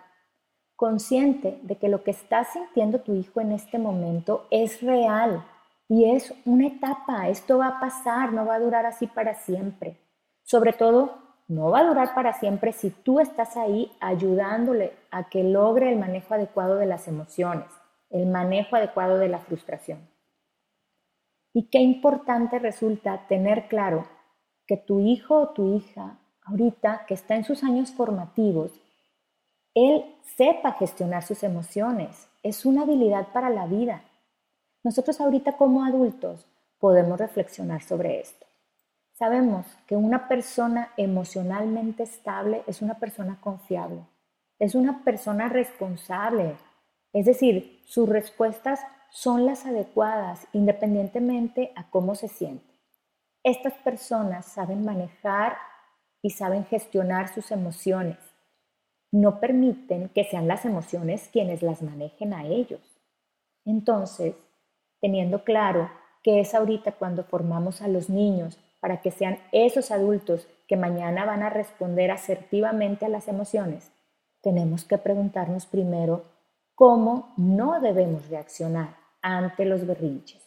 consciente 0.79 1.59
de 1.63 1.75
que 1.75 1.89
lo 1.89 2.05
que 2.05 2.11
está 2.11 2.45
sintiendo 2.45 3.01
tu 3.01 3.13
hijo 3.13 3.41
en 3.41 3.51
este 3.51 3.77
momento 3.77 4.47
es 4.49 4.81
real 4.81 5.45
y 5.89 6.09
es 6.09 6.33
una 6.45 6.67
etapa. 6.67 7.27
Esto 7.27 7.57
va 7.57 7.67
a 7.67 7.79
pasar, 7.81 8.31
no 8.31 8.45
va 8.45 8.55
a 8.55 8.59
durar 8.61 8.85
así 8.85 9.05
para 9.05 9.33
siempre. 9.33 9.97
Sobre 10.41 10.71
todo, 10.71 11.17
no 11.49 11.69
va 11.69 11.79
a 11.79 11.83
durar 11.83 12.15
para 12.15 12.31
siempre 12.31 12.71
si 12.71 12.91
tú 12.91 13.19
estás 13.19 13.57
ahí 13.57 13.91
ayudándole 13.99 14.93
a 15.11 15.27
que 15.27 15.43
logre 15.43 15.91
el 15.91 15.99
manejo 15.99 16.33
adecuado 16.33 16.77
de 16.77 16.85
las 16.85 17.09
emociones, 17.09 17.67
el 18.09 18.27
manejo 18.27 18.77
adecuado 18.77 19.17
de 19.17 19.27
la 19.27 19.39
frustración. 19.39 20.07
Y 21.53 21.69
qué 21.69 21.79
importante 21.79 22.57
resulta 22.57 23.27
tener 23.27 23.67
claro 23.67 24.07
que 24.65 24.77
tu 24.77 25.01
hijo 25.01 25.41
o 25.41 25.49
tu 25.49 25.75
hija, 25.75 26.19
ahorita 26.45 27.03
que 27.05 27.15
está 27.15 27.35
en 27.35 27.43
sus 27.43 27.65
años 27.65 27.91
formativos, 27.91 28.71
él 29.73 30.15
sepa 30.35 30.73
gestionar 30.73 31.23
sus 31.23 31.43
emociones. 31.43 32.27
Es 32.43 32.65
una 32.65 32.83
habilidad 32.83 33.27
para 33.33 33.49
la 33.49 33.65
vida. 33.65 34.03
Nosotros 34.83 35.19
ahorita 35.19 35.57
como 35.57 35.83
adultos 35.83 36.45
podemos 36.79 37.19
reflexionar 37.19 37.81
sobre 37.83 38.19
esto. 38.19 38.45
Sabemos 39.13 39.65
que 39.85 39.97
una 39.97 40.29
persona 40.29 40.93
emocionalmente 40.95 42.03
estable 42.03 42.63
es 42.67 42.81
una 42.81 42.93
persona 42.99 43.37
confiable, 43.41 44.05
es 44.59 44.75
una 44.75 45.03
persona 45.03 45.49
responsable, 45.49 46.55
es 47.11 47.25
decir, 47.25 47.81
sus 47.85 48.07
respuestas 48.07 48.79
son 49.11 49.45
las 49.45 49.65
adecuadas 49.65 50.47
independientemente 50.53 51.73
a 51.75 51.89
cómo 51.89 52.15
se 52.15 52.29
siente. 52.29 52.73
Estas 53.43 53.73
personas 53.73 54.45
saben 54.45 54.85
manejar 54.85 55.57
y 56.21 56.29
saben 56.29 56.65
gestionar 56.65 57.33
sus 57.33 57.51
emociones. 57.51 58.17
No 59.11 59.39
permiten 59.39 60.09
que 60.09 60.23
sean 60.23 60.47
las 60.47 60.65
emociones 60.65 61.29
quienes 61.31 61.61
las 61.61 61.81
manejen 61.81 62.33
a 62.33 62.45
ellos. 62.45 62.81
Entonces, 63.65 64.35
teniendo 65.01 65.43
claro 65.43 65.89
que 66.23 66.39
es 66.39 66.53
ahorita 66.53 66.93
cuando 66.93 67.23
formamos 67.23 67.81
a 67.81 67.87
los 67.87 68.09
niños 68.09 68.57
para 68.79 69.01
que 69.01 69.11
sean 69.11 69.39
esos 69.51 69.91
adultos 69.91 70.47
que 70.67 70.77
mañana 70.77 71.25
van 71.25 71.43
a 71.43 71.49
responder 71.49 72.11
asertivamente 72.11 73.05
a 73.05 73.09
las 73.09 73.27
emociones, 73.27 73.91
tenemos 74.41 74.85
que 74.85 74.97
preguntarnos 74.97 75.65
primero 75.65 76.23
cómo 76.75 77.33
no 77.35 77.79
debemos 77.81 78.29
reaccionar 78.29 78.95
ante 79.21 79.65
los 79.65 79.85
berrinches. 79.85 80.41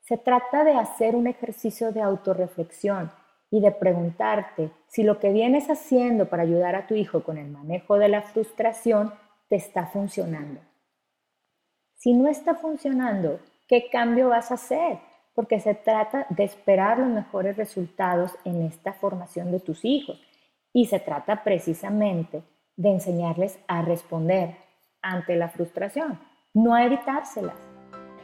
Se 0.00 0.16
trata 0.16 0.64
de 0.64 0.72
hacer 0.72 1.14
un 1.14 1.26
ejercicio 1.26 1.92
de 1.92 2.00
autorreflexión 2.00 3.12
y 3.50 3.60
de 3.60 3.70
preguntarte 3.70 4.70
si 4.88 5.02
lo 5.02 5.18
que 5.18 5.32
vienes 5.32 5.70
haciendo 5.70 6.28
para 6.28 6.42
ayudar 6.42 6.74
a 6.74 6.86
tu 6.86 6.94
hijo 6.94 7.22
con 7.22 7.38
el 7.38 7.48
manejo 7.48 7.98
de 7.98 8.08
la 8.08 8.22
frustración 8.22 9.12
te 9.48 9.56
está 9.56 9.86
funcionando. 9.86 10.60
Si 11.96 12.12
no 12.12 12.28
está 12.28 12.54
funcionando, 12.54 13.40
¿qué 13.66 13.88
cambio 13.90 14.28
vas 14.28 14.50
a 14.50 14.54
hacer? 14.54 14.98
Porque 15.34 15.60
se 15.60 15.74
trata 15.74 16.26
de 16.30 16.44
esperar 16.44 16.98
los 16.98 17.08
mejores 17.08 17.56
resultados 17.56 18.36
en 18.44 18.62
esta 18.62 18.92
formación 18.92 19.50
de 19.50 19.60
tus 19.60 19.84
hijos 19.84 20.20
y 20.72 20.86
se 20.86 21.00
trata 21.00 21.42
precisamente 21.42 22.42
de 22.76 22.90
enseñarles 22.90 23.58
a 23.66 23.82
responder 23.82 24.56
ante 25.02 25.36
la 25.36 25.48
frustración, 25.48 26.20
no 26.54 26.74
a 26.74 26.84
evitárselas. 26.84 27.56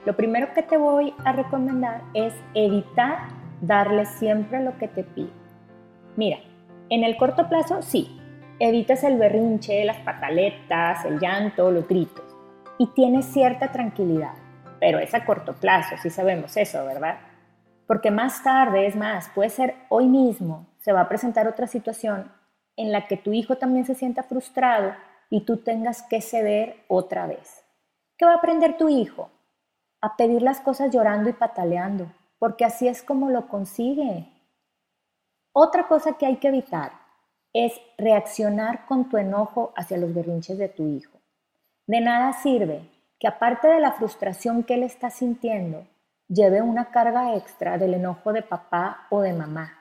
Lo 0.05 0.15
primero 0.15 0.53
que 0.53 0.63
te 0.63 0.77
voy 0.77 1.15
a 1.25 1.33
recomendar 1.33 2.03
es 2.13 2.35
evitar 2.55 3.44
darle 3.67 4.07
siempre 4.07 4.63
lo 4.63 4.77
que 4.79 4.89
te 4.89 5.05
pide. 5.05 5.33
Mira, 6.17 6.39
en 6.89 7.05
el 7.05 7.17
corto 7.17 7.49
plazo 7.49 7.83
sí, 7.83 8.21
evitas 8.59 9.05
el 9.05 9.19
berrinche, 9.19 9.85
las 9.85 9.99
pataletas, 9.99 11.05
el 11.05 11.19
llanto, 11.19 11.71
los 11.71 11.89
gritos 11.89 12.25
y 12.79 12.89
tienes 12.89 13.27
cierta 13.27 13.73
tranquilidad, 13.73 14.35
pero 14.81 14.99
es 14.99 15.15
a 15.15 15.25
corto 15.25 15.55
plazo, 15.55 15.97
sí 16.03 16.11
sabemos 16.11 16.57
eso, 16.57 16.85
¿verdad? 16.85 17.19
Porque 17.87 18.11
más 18.11 18.43
tarde, 18.43 18.87
es 18.87 18.97
más, 18.97 19.29
puede 19.35 19.51
ser 19.51 19.75
hoy 19.89 20.09
mismo, 20.09 20.67
se 20.81 20.93
va 20.93 21.03
a 21.03 21.09
presentar 21.09 21.47
otra 21.47 21.67
situación 21.67 22.33
en 22.77 22.91
la 22.91 23.07
que 23.07 23.17
tu 23.17 23.33
hijo 23.33 23.57
también 23.57 23.85
se 23.87 23.95
sienta 23.95 24.25
frustrado 24.25 24.93
y 25.31 25.43
tú 25.45 25.59
tengas 25.59 26.03
que 26.03 26.21
ceder 26.21 26.85
otra 26.89 27.27
vez. 27.27 27.65
¿Qué 28.17 28.25
va 28.25 28.33
a 28.33 28.37
aprender 28.37 28.77
tu 28.77 28.89
hijo? 28.89 29.31
a 30.05 30.19
pedir 30.19 30.43
las 30.43 30.61
cosas 30.61 30.93
llorando 30.93 31.31
y 31.31 31.33
pataleando, 31.33 32.13
porque 32.45 32.67
así 32.67 32.89
es 32.89 33.03
como 33.03 33.31
lo 33.31 33.49
consigue. 33.49 34.27
Otra 35.55 35.89
cosa 35.89 36.19
que 36.19 36.27
hay 36.27 36.37
que 36.37 36.49
evitar 36.49 36.93
es 37.55 37.73
reaccionar 37.97 38.85
con 38.85 39.09
tu 39.09 39.17
enojo 39.17 39.73
hacia 39.77 39.97
los 39.97 40.13
berrinches 40.13 40.59
de 40.59 40.69
tu 40.69 40.87
hijo. 40.87 41.23
De 41.87 42.03
nada 42.03 42.35
sirve 42.35 42.83
que 43.19 43.29
aparte 43.29 43.69
de 43.69 43.81
la 43.81 43.93
frustración 43.93 44.63
que 44.63 44.75
él 44.75 44.83
está 44.83 45.09
sintiendo, 45.09 45.87
lleve 46.29 46.61
una 46.61 46.91
carga 46.91 47.35
extra 47.35 47.79
del 47.79 47.95
enojo 47.95 48.35
de 48.35 48.43
papá 48.43 49.07
o 49.09 49.23
de 49.23 49.33
mamá. 49.33 49.79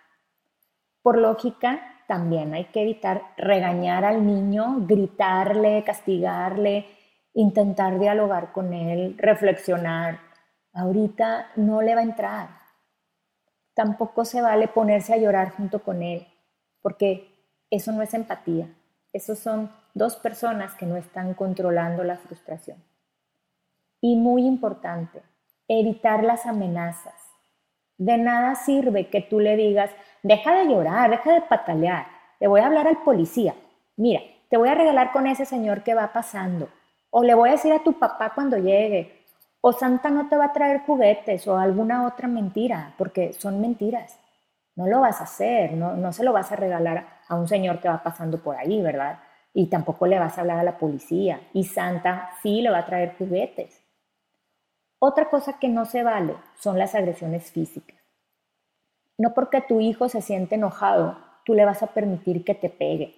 Por 1.01 1.17
lógica, 1.17 1.81
también 2.07 2.53
hay 2.53 2.67
que 2.67 2.83
evitar 2.83 3.23
regañar 3.35 4.05
al 4.05 4.25
niño, 4.25 4.85
gritarle, 4.87 5.83
castigarle, 5.83 6.85
intentar 7.33 7.99
dialogar 7.99 8.53
con 8.53 8.73
él, 8.73 9.17
reflexionar. 9.17 10.31
Ahorita 10.73 11.51
no 11.55 11.81
le 11.81 11.95
va 11.95 12.01
a 12.01 12.05
entrar. 12.05 12.49
Tampoco 13.73 14.25
se 14.25 14.41
vale 14.41 14.67
ponerse 14.67 15.13
a 15.13 15.17
llorar 15.17 15.51
junto 15.51 15.83
con 15.83 16.03
él, 16.03 16.27
porque 16.81 17.29
eso 17.69 17.91
no 17.91 18.01
es 18.01 18.13
empatía. 18.13 18.67
Esos 19.13 19.39
son 19.39 19.71
dos 19.93 20.15
personas 20.15 20.73
que 20.73 20.85
no 20.85 20.97
están 20.97 21.33
controlando 21.33 22.03
la 22.03 22.17
frustración. 22.17 22.77
Y 24.01 24.15
muy 24.15 24.45
importante, 24.45 25.21
evitar 25.67 26.23
las 26.23 26.45
amenazas. 26.45 27.15
De 27.97 28.17
nada 28.17 28.55
sirve 28.55 29.09
que 29.09 29.21
tú 29.21 29.39
le 29.39 29.55
digas, 29.55 29.91
deja 30.23 30.55
de 30.55 30.65
llorar, 30.65 31.09
deja 31.11 31.33
de 31.33 31.41
patalear, 31.41 32.07
le 32.39 32.47
voy 32.47 32.61
a 32.61 32.65
hablar 32.65 32.87
al 32.87 33.03
policía. 33.03 33.55
Mira, 33.95 34.21
te 34.49 34.57
voy 34.57 34.69
a 34.69 34.75
regalar 34.75 35.11
con 35.11 35.27
ese 35.27 35.45
señor 35.45 35.83
que 35.83 35.93
va 35.93 36.11
pasando 36.11 36.69
o 37.15 37.23
le 37.23 37.35
voy 37.35 37.49
a 37.49 37.53
decir 37.53 37.71
a 37.71 37.83
tu 37.83 37.93
papá 37.93 38.33
cuando 38.33 38.57
llegue. 38.57 39.22
O 39.65 39.71
Santa 39.71 40.09
no 40.09 40.27
te 40.27 40.35
va 40.35 40.47
a 40.47 40.51
traer 40.51 40.81
juguetes 40.81 41.47
o 41.47 41.57
alguna 41.57 42.05
otra 42.05 42.27
mentira, 42.27 42.93
porque 42.97 43.31
son 43.31 43.61
mentiras. 43.61 44.19
No 44.75 44.87
lo 44.87 44.99
vas 44.99 45.21
a 45.21 45.23
hacer, 45.23 45.71
no, 45.71 45.95
no 45.95 46.11
se 46.11 46.25
lo 46.25 46.33
vas 46.33 46.51
a 46.51 46.57
regalar 46.57 47.07
a 47.29 47.35
un 47.35 47.47
señor 47.47 47.79
que 47.79 47.87
va 47.87 48.03
pasando 48.03 48.43
por 48.43 48.57
ahí, 48.57 48.81
¿verdad? 48.81 49.19
Y 49.53 49.67
tampoco 49.67 50.05
le 50.05 50.19
vas 50.19 50.37
a 50.37 50.41
hablar 50.41 50.59
a 50.59 50.63
la 50.63 50.77
policía. 50.77 51.39
Y 51.53 51.63
Santa 51.63 52.31
sí 52.41 52.61
le 52.61 52.71
va 52.71 52.79
a 52.79 52.85
traer 52.85 53.15
juguetes. 53.17 53.81
Otra 54.99 55.29
cosa 55.29 55.57
que 55.57 55.69
no 55.69 55.85
se 55.85 56.03
vale 56.03 56.35
son 56.59 56.77
las 56.77 56.93
agresiones 56.93 57.49
físicas. 57.49 57.97
No 59.17 59.33
porque 59.33 59.61
tu 59.61 59.79
hijo 59.79 60.09
se 60.09 60.21
siente 60.21 60.55
enojado, 60.55 61.17
tú 61.45 61.53
le 61.53 61.63
vas 61.63 61.81
a 61.83 61.93
permitir 61.93 62.43
que 62.43 62.53
te 62.53 62.69
pegue. 62.69 63.15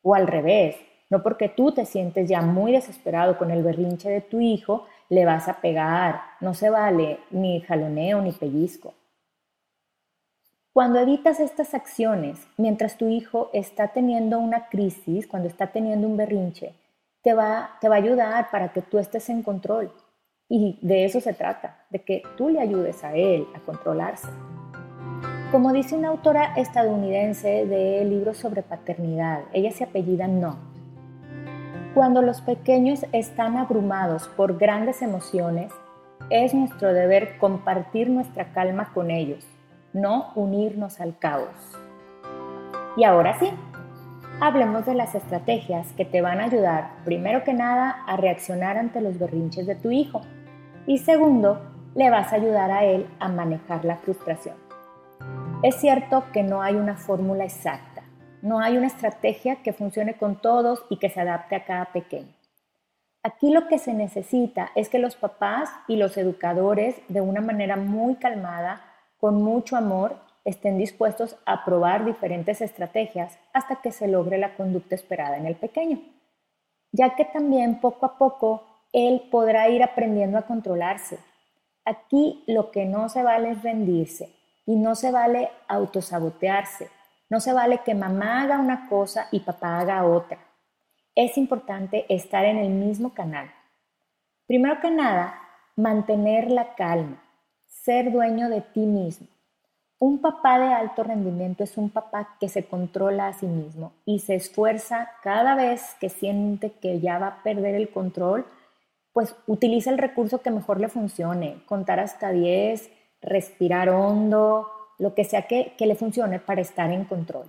O 0.00 0.14
al 0.14 0.28
revés, 0.28 0.76
no 1.10 1.24
porque 1.24 1.48
tú 1.48 1.72
te 1.72 1.86
sientes 1.86 2.28
ya 2.28 2.40
muy 2.40 2.70
desesperado 2.70 3.36
con 3.36 3.50
el 3.50 3.64
berrinche 3.64 4.08
de 4.08 4.20
tu 4.20 4.40
hijo, 4.40 4.86
le 5.12 5.26
vas 5.26 5.46
a 5.46 5.60
pegar. 5.60 6.22
No 6.40 6.54
se 6.54 6.70
vale 6.70 7.20
ni 7.30 7.60
jaloneo 7.60 8.22
ni 8.22 8.32
pellizco. 8.32 8.94
Cuando 10.72 10.98
evitas 10.98 11.38
estas 11.38 11.74
acciones, 11.74 12.46
mientras 12.56 12.96
tu 12.96 13.08
hijo 13.08 13.50
está 13.52 13.88
teniendo 13.88 14.38
una 14.38 14.70
crisis, 14.70 15.26
cuando 15.26 15.48
está 15.48 15.66
teniendo 15.66 16.08
un 16.08 16.16
berrinche, 16.16 16.74
te 17.20 17.34
va, 17.34 17.76
te 17.78 17.90
va 17.90 17.96
a 17.96 17.98
ayudar 17.98 18.50
para 18.50 18.72
que 18.72 18.80
tú 18.80 18.98
estés 18.98 19.28
en 19.28 19.42
control. 19.42 19.92
Y 20.48 20.78
de 20.80 21.04
eso 21.04 21.20
se 21.20 21.34
trata, 21.34 21.84
de 21.90 21.98
que 21.98 22.22
tú 22.38 22.48
le 22.48 22.60
ayudes 22.60 23.04
a 23.04 23.14
él 23.14 23.46
a 23.54 23.60
controlarse. 23.60 24.28
Como 25.50 25.74
dice 25.74 25.94
una 25.94 26.08
autora 26.08 26.54
estadounidense 26.56 27.66
de 27.66 28.02
libros 28.06 28.38
sobre 28.38 28.62
paternidad, 28.62 29.42
ella 29.52 29.72
se 29.72 29.84
apellida 29.84 30.26
No, 30.26 30.71
cuando 31.94 32.22
los 32.22 32.40
pequeños 32.40 33.04
están 33.12 33.58
abrumados 33.58 34.28
por 34.28 34.56
grandes 34.56 35.02
emociones, 35.02 35.72
es 36.30 36.54
nuestro 36.54 36.92
deber 36.94 37.36
compartir 37.38 38.08
nuestra 38.08 38.52
calma 38.52 38.92
con 38.94 39.10
ellos, 39.10 39.46
no 39.92 40.32
unirnos 40.34 41.00
al 41.00 41.18
caos. 41.18 41.50
Y 42.96 43.04
ahora 43.04 43.38
sí, 43.38 43.50
hablemos 44.40 44.86
de 44.86 44.94
las 44.94 45.14
estrategias 45.14 45.92
que 45.92 46.06
te 46.06 46.22
van 46.22 46.40
a 46.40 46.44
ayudar, 46.44 46.92
primero 47.04 47.44
que 47.44 47.52
nada, 47.52 48.02
a 48.06 48.16
reaccionar 48.16 48.78
ante 48.78 49.02
los 49.02 49.18
berrinches 49.18 49.66
de 49.66 49.74
tu 49.74 49.90
hijo 49.90 50.22
y 50.86 50.98
segundo, 50.98 51.60
le 51.94 52.08
vas 52.08 52.32
a 52.32 52.36
ayudar 52.36 52.70
a 52.70 52.84
él 52.84 53.06
a 53.20 53.28
manejar 53.28 53.84
la 53.84 53.96
frustración. 53.96 54.56
Es 55.62 55.76
cierto 55.76 56.24
que 56.32 56.42
no 56.42 56.62
hay 56.62 56.74
una 56.74 56.96
fórmula 56.96 57.44
exacta 57.44 57.91
no 58.42 58.60
hay 58.60 58.76
una 58.76 58.88
estrategia 58.88 59.62
que 59.62 59.72
funcione 59.72 60.14
con 60.14 60.36
todos 60.36 60.84
y 60.90 60.98
que 60.98 61.08
se 61.08 61.20
adapte 61.20 61.54
a 61.54 61.64
cada 61.64 61.86
pequeño. 61.86 62.34
Aquí 63.22 63.52
lo 63.52 63.68
que 63.68 63.78
se 63.78 63.94
necesita 63.94 64.72
es 64.74 64.88
que 64.88 64.98
los 64.98 65.14
papás 65.14 65.70
y 65.86 65.94
los 65.94 66.16
educadores, 66.16 66.96
de 67.08 67.20
una 67.20 67.40
manera 67.40 67.76
muy 67.76 68.16
calmada, 68.16 68.82
con 69.18 69.42
mucho 69.42 69.76
amor, 69.76 70.16
estén 70.44 70.76
dispuestos 70.76 71.36
a 71.46 71.64
probar 71.64 72.04
diferentes 72.04 72.60
estrategias 72.60 73.38
hasta 73.52 73.76
que 73.76 73.92
se 73.92 74.08
logre 74.08 74.38
la 74.38 74.56
conducta 74.56 74.96
esperada 74.96 75.36
en 75.36 75.46
el 75.46 75.54
pequeño, 75.54 76.00
ya 76.90 77.14
que 77.14 77.24
también 77.24 77.80
poco 77.80 78.06
a 78.06 78.18
poco 78.18 78.64
él 78.92 79.22
podrá 79.30 79.68
ir 79.68 79.84
aprendiendo 79.84 80.36
a 80.36 80.42
controlarse. 80.42 81.18
Aquí 81.84 82.42
lo 82.48 82.72
que 82.72 82.84
no 82.86 83.08
se 83.08 83.22
vale 83.22 83.52
es 83.52 83.62
rendirse 83.62 84.34
y 84.66 84.74
no 84.74 84.96
se 84.96 85.12
vale 85.12 85.50
autosabotearse. 85.68 86.90
No 87.32 87.40
se 87.40 87.54
vale 87.54 87.78
que 87.78 87.94
mamá 87.94 88.42
haga 88.42 88.58
una 88.58 88.90
cosa 88.90 89.28
y 89.30 89.40
papá 89.40 89.80
haga 89.80 90.04
otra. 90.04 90.36
Es 91.14 91.38
importante 91.38 92.04
estar 92.10 92.44
en 92.44 92.58
el 92.58 92.68
mismo 92.68 93.14
canal. 93.14 93.50
Primero 94.46 94.78
que 94.82 94.90
nada, 94.90 95.40
mantener 95.74 96.50
la 96.50 96.74
calma, 96.74 97.22
ser 97.68 98.12
dueño 98.12 98.50
de 98.50 98.60
ti 98.60 98.80
mismo. 98.80 99.28
Un 99.98 100.20
papá 100.20 100.58
de 100.58 100.74
alto 100.74 101.04
rendimiento 101.04 101.64
es 101.64 101.78
un 101.78 101.88
papá 101.88 102.36
que 102.38 102.50
se 102.50 102.66
controla 102.66 103.28
a 103.28 103.32
sí 103.32 103.46
mismo 103.46 103.94
y 104.04 104.18
se 104.18 104.34
esfuerza 104.34 105.08
cada 105.22 105.54
vez 105.54 105.96
que 106.00 106.10
siente 106.10 106.72
que 106.72 107.00
ya 107.00 107.18
va 107.18 107.28
a 107.28 107.42
perder 107.42 107.76
el 107.76 107.88
control, 107.88 108.44
pues 109.14 109.34
utiliza 109.46 109.88
el 109.88 109.96
recurso 109.96 110.42
que 110.42 110.50
mejor 110.50 110.80
le 110.80 110.90
funcione, 110.90 111.62
contar 111.64 111.98
hasta 111.98 112.30
10, 112.30 112.90
respirar 113.22 113.88
hondo, 113.88 114.81
lo 115.02 115.14
que 115.14 115.24
sea 115.24 115.48
que, 115.48 115.74
le 115.78 115.96
funcione 115.96 116.38
para 116.38 116.60
estar 116.60 116.92
en 116.92 117.04
control. 117.04 117.46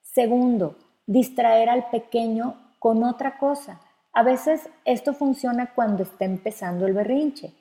Segundo, 0.00 0.76
distraer 1.04 1.68
al 1.68 1.90
pequeño 1.90 2.54
con 2.78 3.02
otra 3.02 3.38
cosa. 3.38 3.80
A 4.12 4.22
veces 4.22 4.70
esto 4.84 5.14
funciona 5.14 5.74
cuando 5.74 6.04
está 6.04 6.24
empezando 6.24 6.86
el 6.86 6.92
berrinche. 6.92 7.52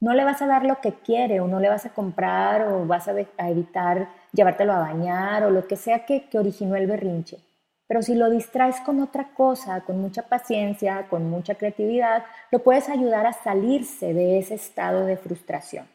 No 0.00 0.12
le 0.12 0.24
vas 0.24 0.42
a 0.42 0.46
dar 0.46 0.66
lo 0.66 0.78
que 0.82 0.92
quiere 0.92 1.40
o 1.40 1.48
no 1.48 1.58
le 1.58 1.70
vas 1.70 1.86
a 1.86 1.94
comprar 1.94 2.68
o 2.68 2.86
vas 2.86 3.08
a, 3.08 3.14
evitar 3.48 4.10
llevártelo 4.32 4.74
a 4.74 4.80
bañar 4.80 5.44
o 5.44 5.50
lo 5.50 5.66
que 5.66 5.76
sea 5.76 6.04
que 6.04 6.28
originó 6.34 6.76
el 6.76 6.86
berrinche. 6.86 7.38
Pero 7.86 8.02
si 8.02 8.14
lo 8.14 8.28
distraes 8.28 8.78
con 8.80 9.00
otra 9.00 9.32
cosa, 9.32 9.80
con 9.80 10.02
mucha 10.02 10.28
paciencia, 10.28 11.08
con 11.08 11.30
mucha 11.30 11.54
creatividad, 11.54 12.24
lo 12.50 12.58
puedes 12.58 12.90
ayudar 12.90 13.26
a 13.26 13.32
salirse 13.32 14.12
de 14.12 14.38
ese 14.38 14.54
estado 14.54 15.06
de 15.06 15.16
frustración. 15.16 15.86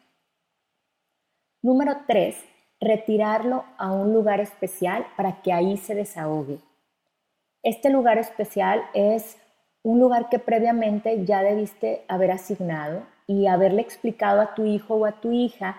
Número 1.64 1.96
3. 2.06 2.36
Retirarlo 2.78 3.64
a 3.78 3.90
un 3.90 4.12
lugar 4.12 4.38
especial 4.38 5.06
para 5.16 5.40
que 5.40 5.50
ahí 5.50 5.78
se 5.78 5.94
desahogue. 5.94 6.58
Este 7.62 7.88
lugar 7.88 8.18
especial 8.18 8.82
es 8.92 9.38
un 9.82 9.98
lugar 9.98 10.28
que 10.28 10.38
previamente 10.38 11.24
ya 11.24 11.42
debiste 11.42 12.04
haber 12.06 12.32
asignado 12.32 13.04
y 13.26 13.46
haberle 13.46 13.80
explicado 13.80 14.42
a 14.42 14.54
tu 14.54 14.66
hijo 14.66 14.96
o 14.96 15.06
a 15.06 15.22
tu 15.22 15.32
hija 15.32 15.74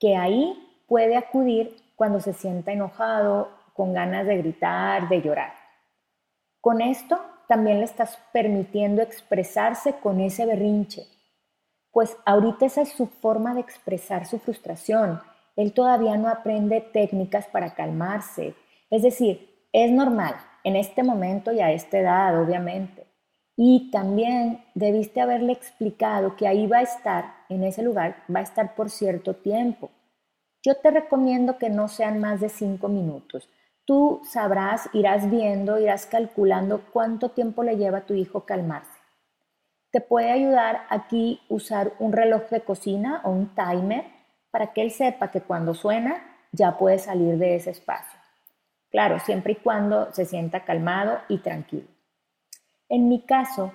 que 0.00 0.16
ahí 0.16 0.82
puede 0.88 1.16
acudir 1.16 1.76
cuando 1.94 2.18
se 2.18 2.32
sienta 2.32 2.72
enojado, 2.72 3.50
con 3.72 3.92
ganas 3.92 4.26
de 4.26 4.36
gritar, 4.36 5.08
de 5.08 5.22
llorar. 5.22 5.52
Con 6.60 6.80
esto 6.80 7.20
también 7.46 7.78
le 7.78 7.84
estás 7.84 8.18
permitiendo 8.32 9.00
expresarse 9.00 9.92
con 10.02 10.18
ese 10.18 10.44
berrinche 10.44 11.06
pues 11.92 12.16
ahorita 12.24 12.66
esa 12.66 12.82
es 12.82 12.90
su 12.90 13.06
forma 13.06 13.54
de 13.54 13.60
expresar 13.60 14.26
su 14.26 14.38
frustración. 14.38 15.20
Él 15.56 15.72
todavía 15.72 16.16
no 16.16 16.28
aprende 16.28 16.80
técnicas 16.80 17.46
para 17.46 17.74
calmarse. 17.74 18.54
Es 18.90 19.02
decir, 19.02 19.66
es 19.72 19.90
normal 19.90 20.34
en 20.64 20.76
este 20.76 21.02
momento 21.02 21.52
y 21.52 21.60
a 21.60 21.72
esta 21.72 21.98
edad, 21.98 22.40
obviamente. 22.40 23.06
Y 23.56 23.90
también 23.90 24.64
debiste 24.74 25.20
haberle 25.20 25.52
explicado 25.52 26.36
que 26.36 26.46
ahí 26.46 26.66
va 26.66 26.78
a 26.78 26.82
estar, 26.82 27.34
en 27.48 27.64
ese 27.64 27.82
lugar, 27.82 28.16
va 28.34 28.40
a 28.40 28.44
estar 28.44 28.74
por 28.74 28.88
cierto 28.88 29.34
tiempo. 29.34 29.90
Yo 30.62 30.76
te 30.76 30.90
recomiendo 30.90 31.58
que 31.58 31.70
no 31.70 31.88
sean 31.88 32.20
más 32.20 32.40
de 32.40 32.48
cinco 32.48 32.88
minutos. 32.88 33.48
Tú 33.84 34.20
sabrás, 34.24 34.88
irás 34.92 35.30
viendo, 35.30 35.78
irás 35.78 36.06
calculando 36.06 36.84
cuánto 36.92 37.30
tiempo 37.30 37.62
le 37.62 37.76
lleva 37.76 37.98
a 37.98 38.06
tu 38.06 38.14
hijo 38.14 38.44
calmarse. 38.44 38.99
Te 39.90 40.00
puede 40.00 40.30
ayudar 40.30 40.82
aquí 40.88 41.40
usar 41.48 41.92
un 41.98 42.12
reloj 42.12 42.48
de 42.50 42.60
cocina 42.62 43.22
o 43.24 43.30
un 43.30 43.54
timer 43.54 44.04
para 44.50 44.72
que 44.72 44.82
él 44.82 44.90
sepa 44.90 45.30
que 45.30 45.40
cuando 45.40 45.74
suena 45.74 46.22
ya 46.52 46.78
puede 46.78 46.98
salir 46.98 47.38
de 47.38 47.56
ese 47.56 47.70
espacio. 47.70 48.18
Claro, 48.90 49.18
siempre 49.20 49.52
y 49.52 49.56
cuando 49.56 50.12
se 50.12 50.24
sienta 50.24 50.64
calmado 50.64 51.18
y 51.28 51.38
tranquilo. 51.38 51.88
En 52.88 53.08
mi 53.08 53.24
caso, 53.24 53.72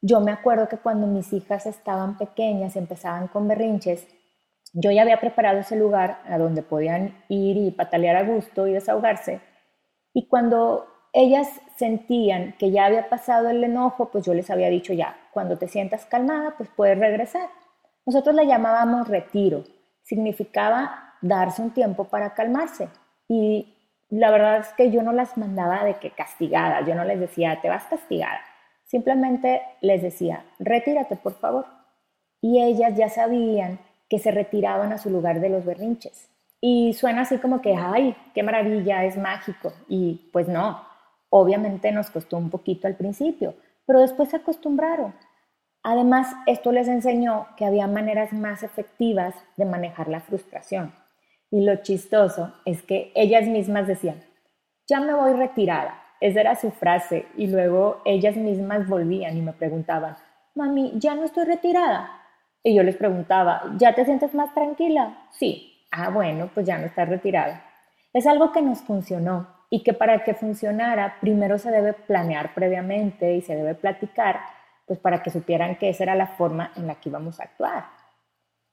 yo 0.00 0.20
me 0.20 0.30
acuerdo 0.30 0.68
que 0.68 0.76
cuando 0.76 1.06
mis 1.06 1.32
hijas 1.32 1.66
estaban 1.66 2.18
pequeñas, 2.18 2.76
empezaban 2.76 3.28
con 3.28 3.48
berrinches, 3.48 4.06
yo 4.74 4.90
ya 4.90 5.02
había 5.02 5.20
preparado 5.20 5.58
ese 5.58 5.76
lugar 5.76 6.20
a 6.28 6.36
donde 6.36 6.62
podían 6.62 7.24
ir 7.28 7.56
y 7.56 7.70
patalear 7.70 8.16
a 8.16 8.24
gusto 8.24 8.66
y 8.66 8.74
desahogarse. 8.74 9.40
Y 10.12 10.28
cuando 10.28 10.86
ellas 11.12 11.48
sentían 11.76 12.54
que 12.58 12.70
ya 12.70 12.86
había 12.86 13.08
pasado 13.08 13.48
el 13.48 13.62
enojo, 13.64 14.10
pues 14.10 14.24
yo 14.24 14.34
les 14.34 14.50
había 14.50 14.68
dicho 14.68 14.92
ya, 14.92 15.16
cuando 15.32 15.56
te 15.56 15.68
sientas 15.68 16.06
calmada, 16.06 16.54
pues 16.56 16.68
puedes 16.74 16.98
regresar. 16.98 17.48
Nosotros 18.04 18.34
le 18.34 18.46
llamábamos 18.46 19.08
retiro, 19.08 19.64
significaba 20.02 21.14
darse 21.20 21.62
un 21.62 21.70
tiempo 21.70 22.04
para 22.04 22.34
calmarse. 22.34 22.88
Y 23.28 23.74
la 24.08 24.30
verdad 24.30 24.58
es 24.58 24.68
que 24.74 24.90
yo 24.90 25.02
no 25.02 25.12
las 25.12 25.36
mandaba 25.36 25.84
de 25.84 25.94
que 25.98 26.10
castigadas, 26.10 26.86
yo 26.86 26.94
no 26.94 27.04
les 27.04 27.20
decía, 27.20 27.60
te 27.60 27.68
vas 27.68 27.84
castigada. 27.84 28.40
Simplemente 28.84 29.62
les 29.80 30.02
decía, 30.02 30.44
retírate 30.58 31.16
por 31.16 31.34
favor. 31.34 31.66
Y 32.40 32.62
ellas 32.62 32.96
ya 32.96 33.08
sabían 33.08 33.80
que 34.08 34.18
se 34.18 34.30
retiraban 34.30 34.92
a 34.92 34.98
su 34.98 35.10
lugar 35.10 35.40
de 35.40 35.50
los 35.50 35.64
berrinches. 35.64 36.30
Y 36.60 36.94
suena 36.94 37.22
así 37.22 37.38
como 37.38 37.60
que, 37.60 37.74
ay, 37.76 38.16
qué 38.34 38.42
maravilla, 38.42 39.04
es 39.04 39.16
mágico. 39.16 39.72
Y 39.88 40.30
pues 40.32 40.48
no, 40.48 40.82
Obviamente 41.30 41.92
nos 41.92 42.10
costó 42.10 42.36
un 42.36 42.50
poquito 42.50 42.86
al 42.86 42.96
principio, 42.96 43.54
pero 43.86 44.00
después 44.00 44.30
se 44.30 44.36
acostumbraron. 44.36 45.14
Además, 45.82 46.34
esto 46.46 46.72
les 46.72 46.88
enseñó 46.88 47.46
que 47.56 47.64
había 47.64 47.86
maneras 47.86 48.32
más 48.32 48.62
efectivas 48.62 49.34
de 49.56 49.64
manejar 49.64 50.08
la 50.08 50.20
frustración. 50.20 50.92
Y 51.50 51.64
lo 51.64 51.76
chistoso 51.76 52.52
es 52.64 52.82
que 52.82 53.12
ellas 53.14 53.46
mismas 53.46 53.86
decían, 53.86 54.22
ya 54.86 55.00
me 55.00 55.14
voy 55.14 55.32
retirada. 55.32 56.02
Esa 56.20 56.40
era 56.40 56.56
su 56.56 56.70
frase. 56.70 57.26
Y 57.36 57.46
luego 57.46 58.02
ellas 58.04 58.36
mismas 58.36 58.88
volvían 58.88 59.36
y 59.36 59.42
me 59.42 59.52
preguntaban, 59.52 60.16
mami, 60.54 60.92
ya 60.96 61.14
no 61.14 61.24
estoy 61.24 61.44
retirada. 61.44 62.10
Y 62.62 62.74
yo 62.74 62.82
les 62.82 62.96
preguntaba, 62.96 63.62
¿ya 63.78 63.94
te 63.94 64.04
sientes 64.04 64.34
más 64.34 64.52
tranquila? 64.52 65.26
Sí. 65.30 65.86
Ah, 65.90 66.10
bueno, 66.10 66.50
pues 66.52 66.66
ya 66.66 66.76
no 66.76 66.86
estás 66.86 67.08
retirada. 67.08 67.64
Es 68.12 68.26
algo 68.26 68.52
que 68.52 68.60
nos 68.60 68.80
funcionó 68.80 69.57
y 69.70 69.82
que 69.82 69.92
para 69.92 70.24
que 70.24 70.34
funcionara 70.34 71.16
primero 71.20 71.58
se 71.58 71.70
debe 71.70 71.92
planear 71.92 72.54
previamente 72.54 73.34
y 73.34 73.42
se 73.42 73.54
debe 73.54 73.74
platicar, 73.74 74.40
pues 74.86 74.98
para 74.98 75.22
que 75.22 75.30
supieran 75.30 75.76
que 75.76 75.90
esa 75.90 76.04
era 76.04 76.14
la 76.14 76.26
forma 76.26 76.72
en 76.76 76.86
la 76.86 76.94
que 76.94 77.10
íbamos 77.10 77.38
a 77.40 77.44
actuar. 77.44 77.84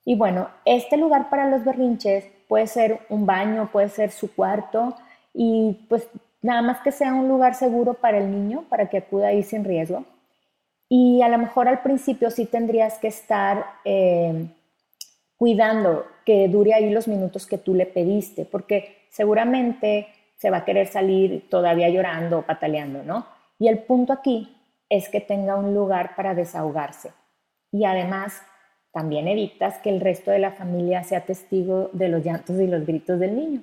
Y 0.05 0.15
bueno, 0.15 0.49
este 0.63 0.97
lugar 0.97 1.29
para 1.29 1.49
los 1.49 1.65
berrinches 1.65 2.25
puede 2.47 2.67
ser 2.67 2.99
un 3.10 3.25
baño, 3.25 3.69
puede 3.71 3.89
ser 3.89 4.12
su 4.12 4.34
cuarto 4.34 4.95
y 5.34 5.86
pues 5.89 6.08
nada 6.41 6.62
más 6.62 6.79
que 6.81 6.91
sea 6.91 7.13
un 7.13 7.27
lugar 7.27 7.55
seguro 7.55 7.95
para 7.95 8.19
el 8.19 8.31
niño, 8.31 8.65
para 8.69 8.88
que 8.88 8.97
acuda 8.97 9.27
ahí 9.27 9.43
sin 9.43 9.65
riesgo. 9.65 10.05
Y 10.88 11.23
a 11.23 11.29
lo 11.29 11.39
mejor 11.39 11.67
al 11.67 11.81
principio 11.81 12.29
sí 12.29 12.45
tendrías 12.45 12.99
que 12.99 13.08
estar 13.08 13.65
eh, 13.84 14.45
cuidando 15.38 16.05
que 16.23 16.47
dure 16.47 16.75
ahí 16.75 16.91
los 16.91 17.08
minutos 17.08 17.47
que 17.47 17.58
tú 17.58 17.73
le 17.73 17.88
pediste, 17.88 18.45
porque 18.45 19.08
seguramente 19.10 20.08
se 20.37 20.49
va 20.49 20.57
a 20.57 20.65
querer 20.65 20.87
salir 20.87 21.49
todavía 21.49 21.89
llorando 21.89 22.39
o 22.39 22.41
pataleando, 22.43 23.03
¿no? 23.03 23.25
Y 23.57 23.67
el 23.67 23.79
punto 23.79 24.13
aquí 24.13 24.55
es 24.89 25.09
que 25.09 25.21
tenga 25.21 25.55
un 25.55 25.73
lugar 25.73 26.15
para 26.15 26.35
desahogarse. 26.35 27.11
Y 27.71 27.85
además, 27.85 28.41
también 28.91 29.27
evitas 29.27 29.77
que 29.79 29.89
el 29.89 30.01
resto 30.01 30.31
de 30.31 30.39
la 30.39 30.51
familia 30.51 31.03
sea 31.03 31.25
testigo 31.25 31.89
de 31.93 32.09
los 32.09 32.23
llantos 32.23 32.59
y 32.59 32.67
los 32.67 32.85
gritos 32.85 33.19
del 33.19 33.35
niño. 33.35 33.61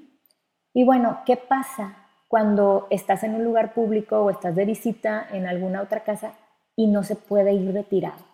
Y 0.74 0.85
bueno, 0.85 1.20
¿qué 1.26 1.37
pasa 1.37 1.96
cuando 2.28 2.87
estás 2.90 3.22
en 3.24 3.35
un 3.35 3.44
lugar 3.44 3.74
público 3.74 4.20
o 4.20 4.30
estás 4.30 4.54
de 4.54 4.64
visita 4.64 5.26
en 5.32 5.46
alguna 5.46 5.82
otra 5.82 6.00
casa 6.00 6.32
y 6.76 6.87
no 6.87 7.02
se 7.02 7.16
puede 7.16 7.52
ir 7.52 7.72
retirado? 7.72 8.24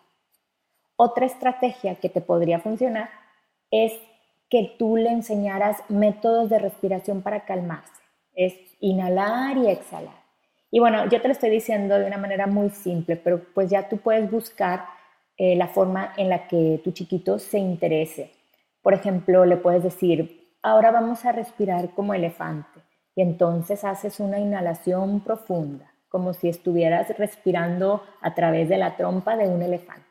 Otra 0.95 1.25
estrategia 1.25 1.95
que 1.95 2.09
te 2.09 2.21
podría 2.21 2.59
funcionar 2.59 3.09
es 3.71 3.93
que 4.49 4.75
tú 4.79 4.97
le 4.97 5.11
enseñaras 5.11 5.77
métodos 5.89 6.49
de 6.49 6.59
respiración 6.59 7.21
para 7.21 7.45
calmarse 7.45 7.98
es 8.35 8.53
inhalar 8.79 9.57
y 9.57 9.67
exhalar. 9.69 10.19
Y 10.71 10.79
bueno, 10.79 11.09
yo 11.09 11.21
te 11.21 11.27
lo 11.27 11.31
estoy 11.31 11.49
diciendo 11.49 11.97
de 11.97 12.05
una 12.05 12.17
manera 12.17 12.47
muy 12.47 12.69
simple, 12.69 13.15
pero 13.15 13.43
pues 13.53 13.69
ya 13.69 13.89
tú 13.89 13.97
puedes 13.97 14.29
buscar 14.29 14.85
eh, 15.37 15.55
la 15.55 15.67
forma 15.67 16.13
en 16.17 16.29
la 16.29 16.47
que 16.47 16.79
tu 16.83 16.91
chiquito 16.91 17.39
se 17.39 17.57
interese. 17.57 18.31
Por 18.81 18.93
ejemplo, 18.93 19.45
le 19.45 19.57
puedes 19.57 19.83
decir, 19.83 20.55
ahora 20.61 20.91
vamos 20.91 21.25
a 21.25 21.31
respirar 21.31 21.89
como 21.95 22.13
elefante. 22.13 22.81
Y 23.15 23.21
entonces 23.21 23.83
haces 23.83 24.19
una 24.19 24.39
inhalación 24.39 25.21
profunda, 25.21 25.91
como 26.07 26.33
si 26.33 26.49
estuvieras 26.49 27.17
respirando 27.17 28.03
a 28.21 28.33
través 28.35 28.69
de 28.69 28.77
la 28.77 28.95
trompa 28.95 29.35
de 29.35 29.47
un 29.47 29.61
elefante. 29.61 30.05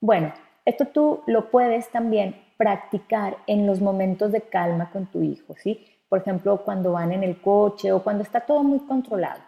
Bueno, 0.00 0.32
esto 0.64 0.86
tú 0.86 1.22
lo 1.26 1.50
puedes 1.50 1.90
también 1.90 2.36
practicar 2.56 3.38
en 3.46 3.66
los 3.66 3.80
momentos 3.80 4.32
de 4.32 4.42
calma 4.42 4.90
con 4.90 5.06
tu 5.06 5.22
hijo, 5.22 5.54
¿sí? 5.56 5.86
Por 6.12 6.20
ejemplo, 6.20 6.58
cuando 6.58 6.92
van 6.92 7.10
en 7.12 7.22
el 7.22 7.40
coche 7.40 7.90
o 7.90 8.02
cuando 8.02 8.22
está 8.22 8.40
todo 8.40 8.62
muy 8.62 8.80
controlado, 8.80 9.40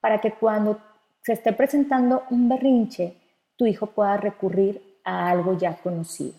para 0.00 0.20
que 0.20 0.30
cuando 0.30 0.78
se 1.20 1.32
esté 1.32 1.52
presentando 1.52 2.22
un 2.30 2.48
berrinche, 2.48 3.16
tu 3.56 3.66
hijo 3.66 3.88
pueda 3.88 4.16
recurrir 4.18 5.00
a 5.04 5.28
algo 5.28 5.58
ya 5.58 5.74
conocido. 5.82 6.34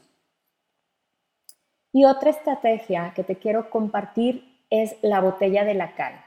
Y 1.92 2.06
otra 2.06 2.30
estrategia 2.30 3.12
que 3.14 3.26
te 3.26 3.36
quiero 3.36 3.70
compartir 3.70 4.64
es 4.70 4.96
la 5.02 5.20
botella 5.20 5.66
de 5.66 5.74
la 5.74 5.94
calma. 5.96 6.24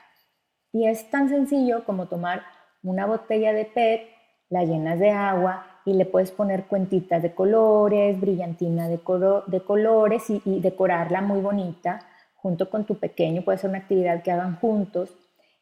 Y 0.71 0.87
es 0.87 1.09
tan 1.09 1.31
sencillo 1.31 1.83
como 1.87 2.09
tomar 2.09 2.43
una 2.83 3.07
botella 3.07 3.55
de 3.55 3.65
PET, 3.65 4.03
la 4.51 4.65
llenas 4.65 4.99
de 4.99 5.13
agua 5.13 5.65
y 5.87 5.95
le 5.95 6.05
puedes 6.05 6.31
poner 6.31 6.67
cuentitas 6.67 7.23
de 7.23 7.35
colores, 7.35 8.21
brillantina 8.21 8.87
de, 8.87 9.01
de 9.47 9.61
colores 9.63 10.29
y, 10.29 10.61
decorarla 10.61 11.23
muy 11.23 11.41
bonita 11.41 12.07
junto 12.47 12.71
con 12.71 12.85
tu 12.85 12.97
pequeño. 12.97 13.43
Puede 13.43 13.59
ser 13.59 13.71
una 13.71 13.81
actividad 13.81 14.23
que 14.23 14.31
hagan 14.31 14.55
juntos. 14.61 15.13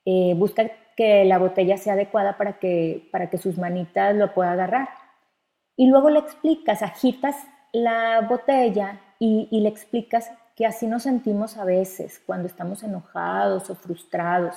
Eh, 0.05 0.35
busca 0.37 0.71
que 0.95 1.25
la 1.25 1.39
botella 1.39 1.79
sea 1.79 1.95
adecuada 1.95 2.37
para 2.37 2.59
que, 2.59 3.09
para 3.11 3.31
que 3.31 3.39
sus 3.39 3.57
manitas 3.57 4.15
lo 4.15 4.35
puedan 4.35 4.53
agarrar. 4.53 4.91
Y 5.77 5.87
luego 5.87 6.11
le 6.11 6.19
explicas, 6.19 6.83
agitas 6.83 7.37
la 7.73 8.21
botella 8.29 9.01
y, 9.19 9.49
y 9.51 9.61
le 9.61 9.71
explicas 9.71 10.31
que 10.57 10.67
así 10.67 10.87
nos 10.87 11.05
sentimos 11.05 11.57
a 11.57 11.65
veces 11.65 12.23
cuando 12.27 12.49
estamos 12.49 12.83
enojados 12.83 13.71
o 13.71 13.75
frustrados 13.75 14.57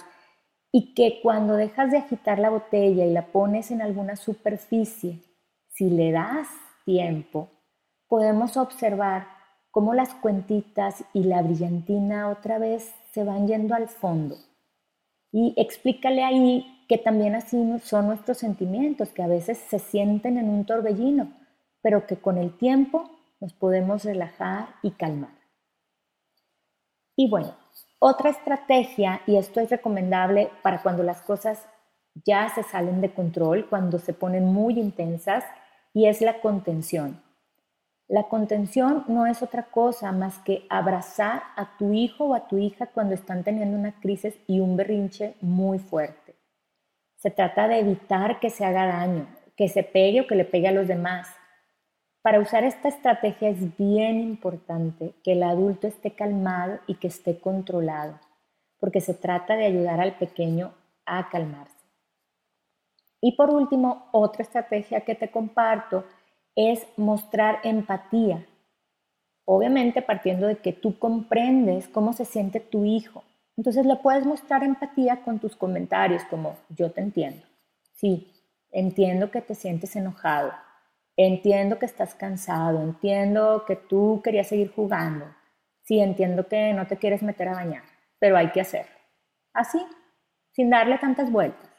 y 0.69 0.93
que 0.95 1.21
cuando 1.23 1.53
dejas 1.53 1.91
de 1.91 1.97
agitar 1.99 2.39
la 2.39 2.49
botella 2.49 3.05
y 3.05 3.13
la 3.13 3.27
pones 3.27 3.71
en 3.71 3.81
alguna 3.81 4.17
superficie, 4.17 5.21
si 5.69 5.89
le 5.89 6.11
das 6.11 6.49
tiempo, 6.83 7.49
podemos 8.09 8.57
observar 8.57 9.36
cómo 9.71 9.93
las 9.93 10.13
cuentitas 10.15 11.03
y 11.13 11.23
la 11.23 11.41
brillantina 11.41 12.29
otra 12.29 12.57
vez 12.57 12.93
se 13.13 13.23
van 13.23 13.47
yendo 13.47 13.75
al 13.75 13.87
fondo. 13.87 14.35
Y 15.31 15.53
explícale 15.57 16.23
ahí 16.23 16.85
que 16.87 16.97
también 16.97 17.35
así 17.35 17.57
son 17.83 18.07
nuestros 18.07 18.37
sentimientos, 18.37 19.09
que 19.09 19.23
a 19.23 19.27
veces 19.27 19.57
se 19.57 19.79
sienten 19.79 20.37
en 20.37 20.49
un 20.49 20.65
torbellino, 20.65 21.31
pero 21.81 22.07
que 22.07 22.17
con 22.17 22.37
el 22.37 22.57
tiempo 22.57 23.09
nos 23.39 23.53
podemos 23.53 24.03
relajar 24.03 24.69
y 24.81 24.91
calmar. 24.91 25.31
Y 27.15 27.29
bueno, 27.29 27.55
otra 27.99 28.29
estrategia, 28.29 29.21
y 29.25 29.37
esto 29.37 29.59
es 29.59 29.69
recomendable 29.69 30.49
para 30.61 30.81
cuando 30.81 31.03
las 31.03 31.21
cosas 31.21 31.67
ya 32.25 32.49
se 32.49 32.63
salen 32.63 33.01
de 33.01 33.13
control, 33.13 33.67
cuando 33.69 33.99
se 33.99 34.13
ponen 34.13 34.45
muy 34.45 34.79
intensas, 34.79 35.43
y 35.93 36.05
es 36.05 36.21
la 36.21 36.39
contención. 36.41 37.21
La 38.07 38.29
contención 38.29 39.03
no 39.07 39.25
es 39.25 39.43
otra 39.43 39.63
cosa 39.63 40.13
más 40.13 40.39
que 40.39 40.65
abrazar 40.69 41.43
a 41.57 41.77
tu 41.77 41.91
hijo 41.91 42.25
o 42.25 42.35
a 42.35 42.47
tu 42.47 42.57
hija 42.57 42.87
cuando 42.87 43.13
están 43.13 43.43
teniendo 43.43 43.77
una 43.77 43.99
crisis 43.99 44.33
y 44.47 44.61
un 44.61 44.77
berrinche 44.77 45.35
muy 45.41 45.77
fuerte. 45.77 46.35
Se 47.17 47.31
trata 47.31 47.67
de 47.67 47.79
evitar 47.79 48.39
que 48.39 48.49
se 48.49 48.63
haga 48.63 48.85
daño, 48.85 49.27
que 49.57 49.67
se 49.67 49.83
pegue 49.83 50.21
o 50.21 50.27
que 50.27 50.35
le 50.35 50.45
pegue 50.45 50.69
a 50.69 50.71
los 50.71 50.87
demás. 50.87 51.27
Para 52.21 52.39
usar 52.39 52.63
esta 52.63 52.87
estrategia 52.87 53.49
es 53.49 53.77
bien 53.77 54.21
importante 54.21 55.13
que 55.23 55.33
el 55.33 55.43
adulto 55.43 55.87
esté 55.87 56.11
calmado 56.11 56.79
y 56.87 56.95
que 56.95 57.07
esté 57.07 57.39
controlado, 57.39 58.19
porque 58.79 59.01
se 59.01 59.15
trata 59.15 59.57
de 59.57 59.65
ayudar 59.65 59.99
al 59.99 60.17
pequeño 60.17 60.73
a 61.05 61.29
calmarse. 61.29 61.75
Y 63.19 63.35
por 63.35 63.49
último, 63.49 64.07
otra 64.11 64.43
estrategia 64.43 65.01
que 65.01 65.15
te 65.15 65.31
comparto 65.31 66.05
es 66.57 66.87
mostrar 66.97 67.59
empatía. 67.63 68.43
Obviamente 69.45 70.01
partiendo 70.01 70.47
de 70.47 70.57
que 70.57 70.73
tú 70.73 70.97
comprendes 70.97 71.87
cómo 71.87 72.13
se 72.13 72.25
siente 72.25 72.59
tu 72.59 72.83
hijo. 72.83 73.23
Entonces 73.55 73.85
le 73.85 73.95
puedes 73.95 74.25
mostrar 74.25 74.63
empatía 74.63 75.21
con 75.21 75.37
tus 75.39 75.55
comentarios 75.55 76.23
como 76.25 76.57
yo 76.69 76.91
te 76.91 77.01
entiendo. 77.01 77.45
Sí, 77.93 78.33
entiendo 78.71 79.29
que 79.29 79.41
te 79.41 79.53
sientes 79.53 79.95
enojado. 79.95 80.51
Entiendo 81.15 81.77
que 81.77 81.85
estás 81.85 82.15
cansado. 82.15 82.81
Entiendo 82.81 83.63
que 83.65 83.75
tú 83.75 84.21
querías 84.23 84.47
seguir 84.47 84.71
jugando. 84.71 85.25
Sí, 85.83 85.99
entiendo 85.99 86.47
que 86.47 86.73
no 86.73 86.87
te 86.87 86.97
quieres 86.97 87.21
meter 87.21 87.49
a 87.49 87.53
bañar, 87.53 87.83
pero 88.19 88.35
hay 88.35 88.49
que 88.49 88.61
hacerlo. 88.61 88.97
Así, 89.53 89.79
sin 90.51 90.71
darle 90.71 90.97
tantas 90.97 91.31
vueltas. 91.31 91.69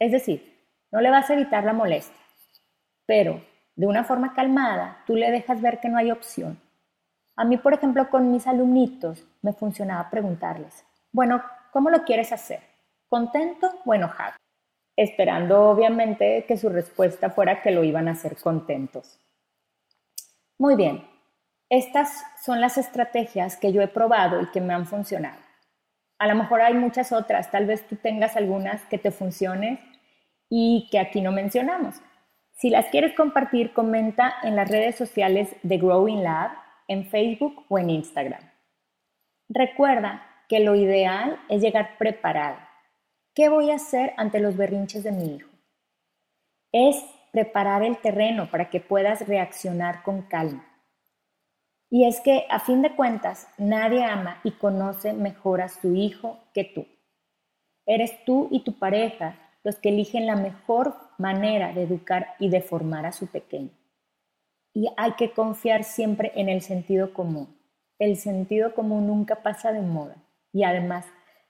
Es 0.00 0.10
decir, 0.10 0.68
no 0.90 1.00
le 1.00 1.10
vas 1.10 1.30
a 1.30 1.34
evitar 1.34 1.64
la 1.64 1.72
molestia, 1.72 2.20
pero 3.06 3.40
de 3.76 3.86
una 3.86 4.04
forma 4.04 4.34
calmada 4.34 5.02
tú 5.06 5.16
le 5.16 5.30
dejas 5.30 5.60
ver 5.60 5.80
que 5.80 5.88
no 5.88 5.98
hay 5.98 6.10
opción. 6.10 6.60
A 7.36 7.44
mí, 7.44 7.56
por 7.56 7.74
ejemplo, 7.74 8.08
con 8.10 8.30
mis 8.30 8.46
alumnitos 8.46 9.24
me 9.42 9.52
funcionaba 9.52 10.10
preguntarles, 10.10 10.84
bueno, 11.12 11.42
¿cómo 11.72 11.90
lo 11.90 12.04
quieres 12.04 12.32
hacer? 12.32 12.60
¿Contento 13.08 13.70
o 13.84 13.94
enojado? 13.94 14.34
Esperando 14.96 15.68
obviamente 15.68 16.44
que 16.46 16.56
su 16.56 16.68
respuesta 16.68 17.30
fuera 17.30 17.62
que 17.62 17.72
lo 17.72 17.82
iban 17.82 18.06
a 18.06 18.12
hacer 18.12 18.36
contentos. 18.36 19.18
Muy 20.58 20.76
bien, 20.76 21.04
estas 21.68 22.24
son 22.40 22.60
las 22.60 22.78
estrategias 22.78 23.56
que 23.56 23.72
yo 23.72 23.82
he 23.82 23.88
probado 23.88 24.40
y 24.40 24.50
que 24.52 24.60
me 24.60 24.74
han 24.74 24.86
funcionado. 24.86 25.38
A 26.18 26.28
lo 26.28 26.36
mejor 26.36 26.60
hay 26.60 26.74
muchas 26.74 27.10
otras, 27.10 27.50
tal 27.50 27.66
vez 27.66 27.86
tú 27.88 27.96
tengas 27.96 28.36
algunas 28.36 28.82
que 28.84 28.98
te 28.98 29.10
funcionen 29.10 29.80
y 30.48 30.88
que 30.92 31.00
aquí 31.00 31.20
no 31.20 31.32
mencionamos. 31.32 32.00
Si 32.54 32.70
las 32.70 32.86
quieres 32.86 33.14
compartir, 33.14 33.72
comenta 33.72 34.34
en 34.42 34.56
las 34.56 34.70
redes 34.70 34.96
sociales 34.96 35.54
de 35.62 35.78
Growing 35.78 36.22
Lab, 36.22 36.52
en 36.88 37.06
Facebook 37.06 37.64
o 37.68 37.78
en 37.78 37.90
Instagram. 37.90 38.40
Recuerda 39.48 40.26
que 40.48 40.60
lo 40.60 40.74
ideal 40.74 41.40
es 41.48 41.60
llegar 41.60 41.98
preparado. 41.98 42.58
¿Qué 43.34 43.48
voy 43.48 43.70
a 43.70 43.76
hacer 43.76 44.14
ante 44.16 44.38
los 44.38 44.56
berrinches 44.56 45.02
de 45.02 45.12
mi 45.12 45.36
hijo? 45.36 45.50
Es 46.72 47.04
preparar 47.32 47.82
el 47.82 47.98
terreno 47.98 48.48
para 48.50 48.70
que 48.70 48.80
puedas 48.80 49.26
reaccionar 49.26 50.02
con 50.02 50.22
calma. 50.22 50.64
Y 51.90 52.06
es 52.06 52.20
que, 52.20 52.46
a 52.48 52.60
fin 52.60 52.82
de 52.82 52.94
cuentas, 52.94 53.48
nadie 53.58 54.04
ama 54.04 54.40
y 54.44 54.52
conoce 54.52 55.12
mejor 55.12 55.60
a 55.60 55.68
su 55.68 55.94
hijo 55.94 56.38
que 56.52 56.64
tú. 56.64 56.86
Eres 57.86 58.24
tú 58.24 58.48
y 58.50 58.60
tu 58.60 58.78
pareja 58.78 59.36
los 59.64 59.78
que 59.78 59.88
eligen 59.88 60.26
la 60.26 60.36
mejor 60.36 60.94
manera 61.18 61.72
de 61.72 61.82
educar 61.82 62.34
y 62.38 62.50
de 62.50 62.60
formar 62.60 63.06
a 63.06 63.12
su 63.12 63.26
pequeño. 63.26 63.70
Y 64.74 64.88
hay 64.96 65.12
que 65.12 65.32
confiar 65.32 65.84
siempre 65.84 66.32
en 66.36 66.48
el 66.48 66.60
sentido 66.60 67.12
común. 67.12 67.58
El 67.98 68.16
sentido 68.16 68.74
común 68.74 69.06
nunca 69.06 69.42
pasa 69.42 69.72
de 69.72 69.80
moda 69.80 70.16
y 70.52 70.64
además 70.64 71.06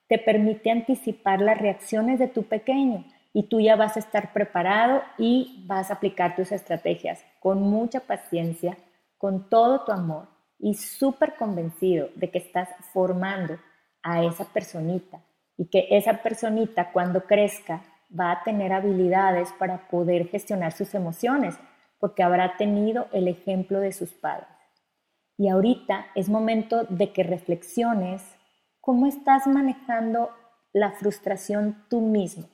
te 0.09 0.19
permite 0.19 0.71
anticipar 0.71 1.41
las 1.41 1.59
reacciones 1.59 2.19
de 2.19 2.29
tu 2.29 2.45
pequeño 2.45 3.05
y 3.33 3.49
tú 3.49 3.61
ya 3.61 3.77
vas 3.77 3.97
a 3.97 4.01
estar 4.01 4.33
preparado 4.33 5.03
y 5.19 5.65
vas 5.67 5.91
a 5.91 5.95
aplicar 5.95 6.37
tus 6.37 6.53
estrategias 6.53 7.25
con 7.41 7.63
mucha 7.63 8.01
paciencia, 8.01 8.77
con 9.19 9.49
todo 9.49 9.85
tu 9.85 9.93
amor 9.93 10.29
y 10.59 10.75
súper 10.75 11.35
convencido 11.35 12.11
de 12.15 12.31
que 12.31 12.39
estás 12.39 12.69
formando 12.93 13.59
a 14.03 14.23
esa 14.23 14.45
personita 14.45 15.21
y 15.57 15.67
que 15.67 15.89
esa 15.91 16.23
personita 16.23 16.93
cuando 16.93 17.25
crezca 17.25 17.83
va 18.19 18.33
a 18.33 18.43
tener 18.45 18.73
habilidades 18.73 19.53
para 19.59 19.89
poder 19.89 20.29
gestionar 20.29 20.73
sus 20.73 20.95
emociones, 20.95 21.59
porque 21.99 22.23
habrá 22.23 22.57
tenido 22.57 23.09
el 23.13 23.29
ejemplo 23.29 23.81
de 23.81 23.93
sus 23.93 24.13
padres. 24.13 24.49
Y 25.37 25.49
ahorita 25.49 26.07
es 26.15 26.29
momento 26.29 26.85
de 26.89 27.13
que 27.13 27.23
reflexiones 27.23 28.23
cómo 28.81 29.07
estás 29.07 29.47
manejando 29.47 30.31
la 30.73 30.93
frustración 30.93 31.85
tú 31.89 32.01
mismo. 32.01 32.49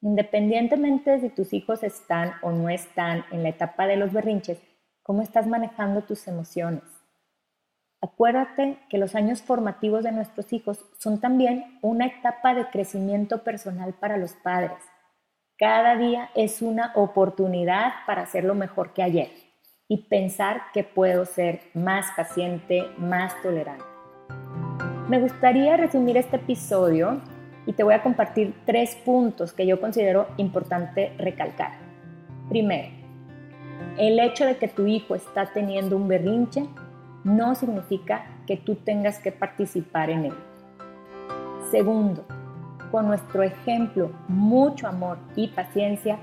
Independientemente 0.00 1.10
de 1.10 1.20
si 1.20 1.28
tus 1.28 1.52
hijos 1.52 1.82
están 1.82 2.32
o 2.42 2.50
no 2.52 2.68
están 2.68 3.24
en 3.30 3.42
la 3.42 3.50
etapa 3.50 3.86
de 3.86 3.96
los 3.96 4.12
berrinches, 4.12 4.60
cómo 5.02 5.22
estás 5.22 5.46
manejando 5.46 6.02
tus 6.02 6.26
emociones. 6.28 6.97
Acuérdate 8.00 8.78
que 8.88 8.98
los 8.98 9.16
años 9.16 9.42
formativos 9.42 10.04
de 10.04 10.12
nuestros 10.12 10.52
hijos 10.52 10.84
son 10.98 11.20
también 11.20 11.78
una 11.82 12.06
etapa 12.06 12.54
de 12.54 12.66
crecimiento 12.66 13.42
personal 13.42 13.92
para 13.92 14.16
los 14.16 14.34
padres. 14.34 14.78
Cada 15.58 15.96
día 15.96 16.30
es 16.36 16.62
una 16.62 16.92
oportunidad 16.94 17.92
para 18.06 18.22
hacerlo 18.22 18.54
mejor 18.54 18.92
que 18.92 19.02
ayer 19.02 19.30
y 19.88 20.04
pensar 20.08 20.62
que 20.72 20.84
puedo 20.84 21.24
ser 21.24 21.62
más 21.74 22.06
paciente, 22.16 22.86
más 22.98 23.34
tolerante. 23.42 23.84
Me 25.08 25.20
gustaría 25.20 25.76
resumir 25.76 26.16
este 26.16 26.36
episodio 26.36 27.20
y 27.66 27.72
te 27.72 27.82
voy 27.82 27.94
a 27.94 28.02
compartir 28.04 28.54
tres 28.64 28.94
puntos 28.94 29.52
que 29.52 29.66
yo 29.66 29.80
considero 29.80 30.28
importante 30.36 31.12
recalcar. 31.18 31.72
Primero, 32.48 32.90
el 33.98 34.20
hecho 34.20 34.46
de 34.46 34.56
que 34.56 34.68
tu 34.68 34.86
hijo 34.86 35.16
está 35.16 35.46
teniendo 35.46 35.96
un 35.96 36.06
berrinche 36.06 36.68
no 37.28 37.54
significa 37.54 38.24
que 38.46 38.56
tú 38.56 38.76
tengas 38.76 39.18
que 39.18 39.32
participar 39.32 40.08
en 40.10 40.24
él. 40.26 40.34
Segundo, 41.70 42.24
con 42.90 43.06
nuestro 43.06 43.42
ejemplo, 43.42 44.10
mucho 44.28 44.88
amor 44.88 45.18
y 45.36 45.48
paciencia, 45.48 46.18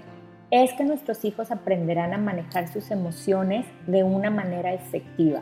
es 0.50 0.74
que 0.74 0.84
nuestros 0.84 1.24
hijos 1.24 1.52
aprenderán 1.52 2.14
a 2.14 2.18
manejar 2.18 2.68
sus 2.68 2.90
emociones 2.90 3.66
de 3.86 4.04
una 4.04 4.32
manera 4.32 4.74
efectiva. 4.74 5.42